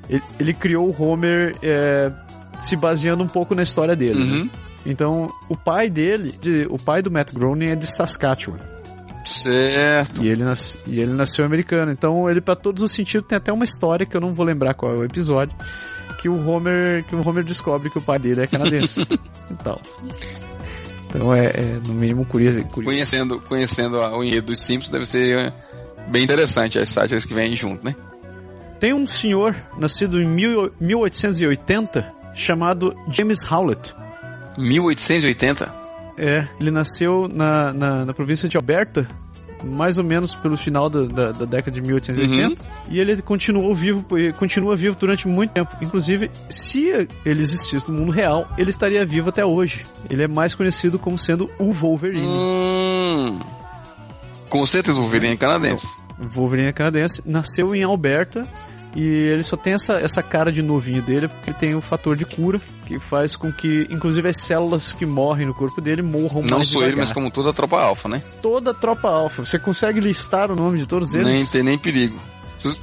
[0.09, 2.11] ele, ele criou o Homer é,
[2.59, 4.19] se baseando um pouco na história dele.
[4.23, 4.35] né?
[4.37, 4.49] Uhum.
[4.85, 8.57] Então, o pai dele, de- o pai do Matt Groening é de Saskatchewan.
[9.25, 10.23] Certo.
[10.23, 11.91] E ele, nas, e ele nasceu americano.
[11.91, 14.73] Então, ele, para todos os sentidos, tem até uma história que eu não vou lembrar
[14.73, 15.53] qual é o episódio.
[16.21, 19.05] Que o Homer, que o Homer descobre que o pai dele é canadense.
[19.51, 19.77] então,
[21.17, 22.61] então é, é, no mínimo curioso.
[22.63, 22.85] curioso.
[22.95, 25.53] Conhecendo, conhecendo a- o enredo dos Simpsons deve ser é,
[26.07, 27.95] bem interessante as sátiras que vêm junto, né?
[28.79, 33.93] Tem um senhor nascido em mil- 1880 chamado James Howlett.
[34.57, 35.73] 1880?
[36.17, 39.07] É, ele nasceu na, na, na província de Alberta,
[39.63, 42.61] mais ou menos pelo final da, da, da década de 1880.
[42.89, 44.05] E ele continuou vivo,
[44.37, 45.75] continua vivo durante muito tempo.
[45.81, 49.85] Inclusive, se ele existisse no mundo real, ele estaria vivo até hoje.
[50.09, 52.27] Ele é mais conhecido como sendo o Wolverine.
[52.27, 53.39] Hum.
[54.49, 55.87] Com certeza o Wolverine é canadense.
[56.19, 58.47] O Wolverine é canadense, nasceu em Alberta
[58.95, 62.25] e ele só tem essa, essa cara de novinho dele porque tem o fator de
[62.25, 66.57] cura que faz com que, inclusive, as células que morrem no corpo dele morram Não
[66.57, 68.21] mais sou ele, mas como toda a tropa alfa, né?
[68.41, 69.43] Toda a tropa alfa.
[69.45, 71.27] Você consegue listar o nome de todos eles?
[71.27, 72.17] Nem tem nem perigo.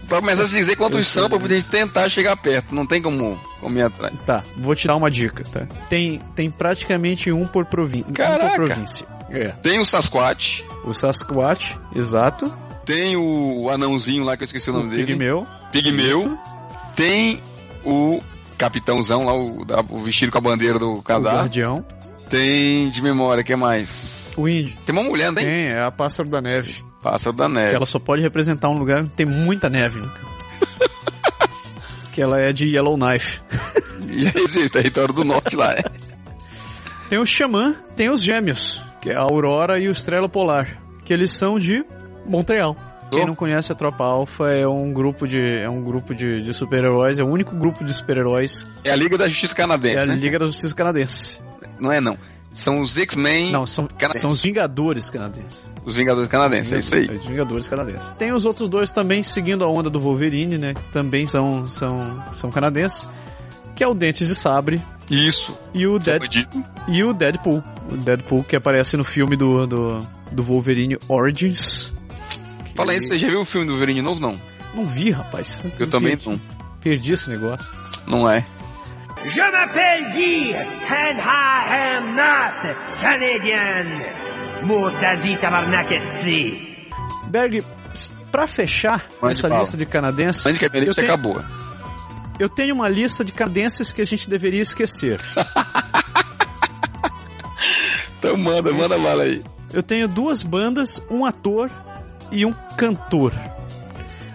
[0.09, 2.74] Pra começar a se dizer quantos são pra poder tentar chegar perto.
[2.74, 4.22] Não tem como, como ir atrás.
[4.24, 5.66] Tá, vou te dar uma dica, tá?
[5.90, 8.07] Tem, tem praticamente um por, província.
[8.09, 8.55] um por Caraca.
[8.55, 9.07] província.
[9.30, 9.48] É.
[9.48, 12.52] Tem o Sasquatch, O Sasquatch, exato.
[12.86, 15.07] tem o anãozinho lá que eu esqueci o nome o dele.
[15.07, 15.44] Pigmeu.
[15.83, 16.39] Pigmeu.
[16.95, 17.41] Tem
[17.85, 18.22] o
[18.57, 21.41] capitãozão lá, o, o vestido com a bandeira do O Canadá.
[21.41, 21.85] Guardião.
[22.31, 24.33] Tem de memória, que mais?
[24.37, 24.75] O Índio.
[24.87, 25.45] Tem uma mulher, não tem?
[25.45, 26.83] Tem, é a Pássaro da Neve.
[27.03, 27.75] Pássaro da Que neve.
[27.75, 30.01] ela só pode representar um lugar que tem muita neve.
[30.01, 30.09] né?
[32.12, 33.41] que ela é de Yellowknife.
[34.09, 35.83] E é esse território do norte lá, é.
[37.11, 41.12] Tem o Xamã, tem os Gêmeos, que é a Aurora e o Estrela Polar, que
[41.12, 41.85] eles são de
[42.27, 42.75] Montreal.
[43.11, 46.52] Quem não conhece a Tropa Alpha é um grupo de é um grupo de, de
[46.55, 50.07] super-heróis, é o único grupo de super-heróis É a Liga da Justiça é Canadense, a
[50.07, 50.14] né?
[50.16, 51.40] Liga da Justiça Canadense.
[51.78, 52.16] Não é não.
[52.52, 54.20] São os X-Men, Não, são, Canadense.
[54.20, 55.72] são os Vingadores Canadenses.
[55.84, 57.18] os Vingadores Canadenses, é isso aí.
[57.18, 58.09] Os Vingadores Canadenses.
[58.16, 60.74] Tem os outros dois também seguindo a onda do Wolverine, né?
[60.74, 63.09] que Também são são são canadenses,
[63.74, 64.80] que é o Dentes de Sabre
[65.11, 65.57] Isso.
[65.72, 66.46] e o Dead.
[66.88, 67.62] E o Deadpool.
[67.90, 71.92] O Deadpool que aparece no filme do, do, do Wolverine Origins.
[72.75, 74.20] Fala isso, você já viu o filme do Wolverine novo?
[74.20, 74.41] Não.
[74.75, 75.62] Não vi, rapaz.
[75.79, 76.41] Eu também perdi, não.
[76.81, 77.66] Perdi esse negócio.
[78.07, 78.45] Não é.
[79.27, 84.66] Je m'appelle Guy, and I am not Canadian.
[84.66, 86.59] Mortadi tabarnak SC.
[87.29, 87.64] Berg,
[88.31, 91.43] pra fechar Mande essa lista de canadenses, Antes que a minha lista tenho, acabou.
[92.39, 95.20] eu tenho uma lista de canadenses que a gente deveria esquecer.
[98.18, 99.45] Então manda, manda bala aí.
[99.70, 101.70] Eu tenho duas bandas, um ator
[102.31, 103.33] e um cantor.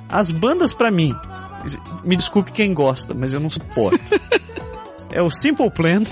[0.07, 1.15] As bandas pra mim,
[2.03, 3.99] me desculpe quem gosta, mas eu não suporto.
[5.11, 6.03] é o Simple Plan,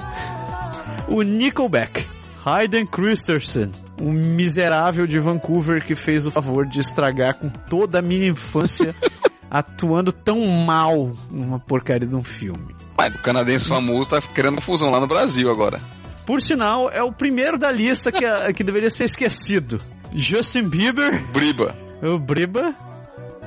[1.07, 2.05] o Nickelback,
[2.45, 8.01] Hayden Christensen, um miserável de Vancouver que fez o favor de estragar com toda a
[8.01, 8.95] minha infância
[9.49, 12.75] atuando tão mal numa porcaria de um filme.
[12.97, 15.79] Mas o canadense famoso tá criando uma fusão lá no Brasil agora.
[16.25, 19.81] Por sinal, é o primeiro da lista que, que deveria ser esquecido.
[20.13, 21.75] Justin Bieber, Briba.
[22.01, 22.75] O Briba.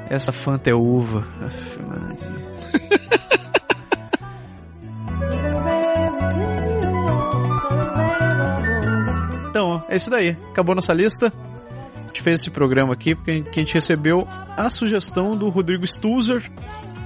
[0.08, 1.24] Essa Fanta é uva.
[1.44, 1.80] Aff.
[9.50, 10.36] Então, é isso daí.
[10.50, 11.26] Acabou nossa lista.
[11.26, 16.50] A gente fez esse programa aqui porque a gente recebeu a sugestão do Rodrigo Stuzer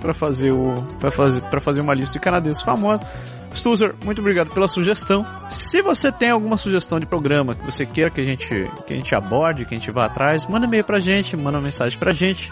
[0.01, 3.07] para fazer o para fazer para fazer uma lista de canadenses famosos.
[3.55, 5.25] Stuzer, muito obrigado pela sugestão.
[5.49, 8.97] Se você tem alguma sugestão de programa que você queira que a gente que a
[8.97, 12.13] gente aborde, que a gente vá atrás, manda e-mail pra gente, manda uma mensagem pra
[12.13, 12.51] gente.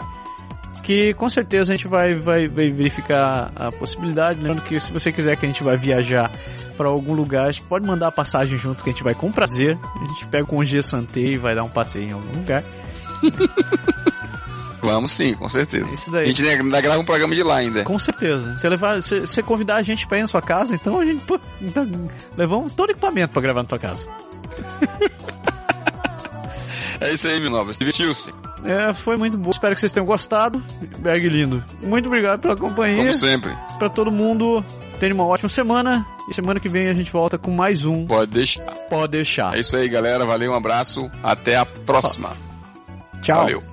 [0.83, 4.39] Que com certeza a gente vai, vai, vai verificar a possibilidade.
[4.39, 6.29] Lembrando que se você quiser que a gente vai viajar
[6.75, 9.31] para algum lugar, a gente pode mandar a passagem junto que a gente vai com
[9.31, 9.77] prazer.
[9.95, 12.63] A gente pega com o G Santé e vai dar um passeio em algum lugar.
[14.83, 15.89] Vamos sim, com certeza.
[15.89, 16.23] É isso daí.
[16.23, 17.83] A gente ainda grava um programa de lá ainda.
[17.83, 18.55] Com certeza.
[18.55, 21.23] Você levar, você, você convidar a gente pra ir na sua casa, então a gente
[21.25, 21.87] pô, então,
[22.37, 24.07] levamos todo o equipamento pra gravar na tua casa.
[27.01, 27.77] É isso aí, Minovas.
[27.77, 28.31] Divertiu-se.
[28.63, 29.49] É, foi muito bom.
[29.49, 30.63] Espero que vocês tenham gostado.
[30.99, 31.61] Berg lindo.
[31.81, 32.97] Muito obrigado pela companhia.
[32.97, 33.53] Como sempre.
[33.77, 34.63] Pra todo mundo.
[34.99, 36.05] Tenha uma ótima semana.
[36.29, 38.05] E semana que vem a gente volta com mais um.
[38.05, 38.63] Pode deixar.
[38.89, 39.57] Pode deixar.
[39.57, 40.25] É isso aí, galera.
[40.25, 41.11] Valeu, um abraço.
[41.21, 42.37] Até a próxima.
[43.21, 43.41] Tchau.
[43.41, 43.72] Valeu.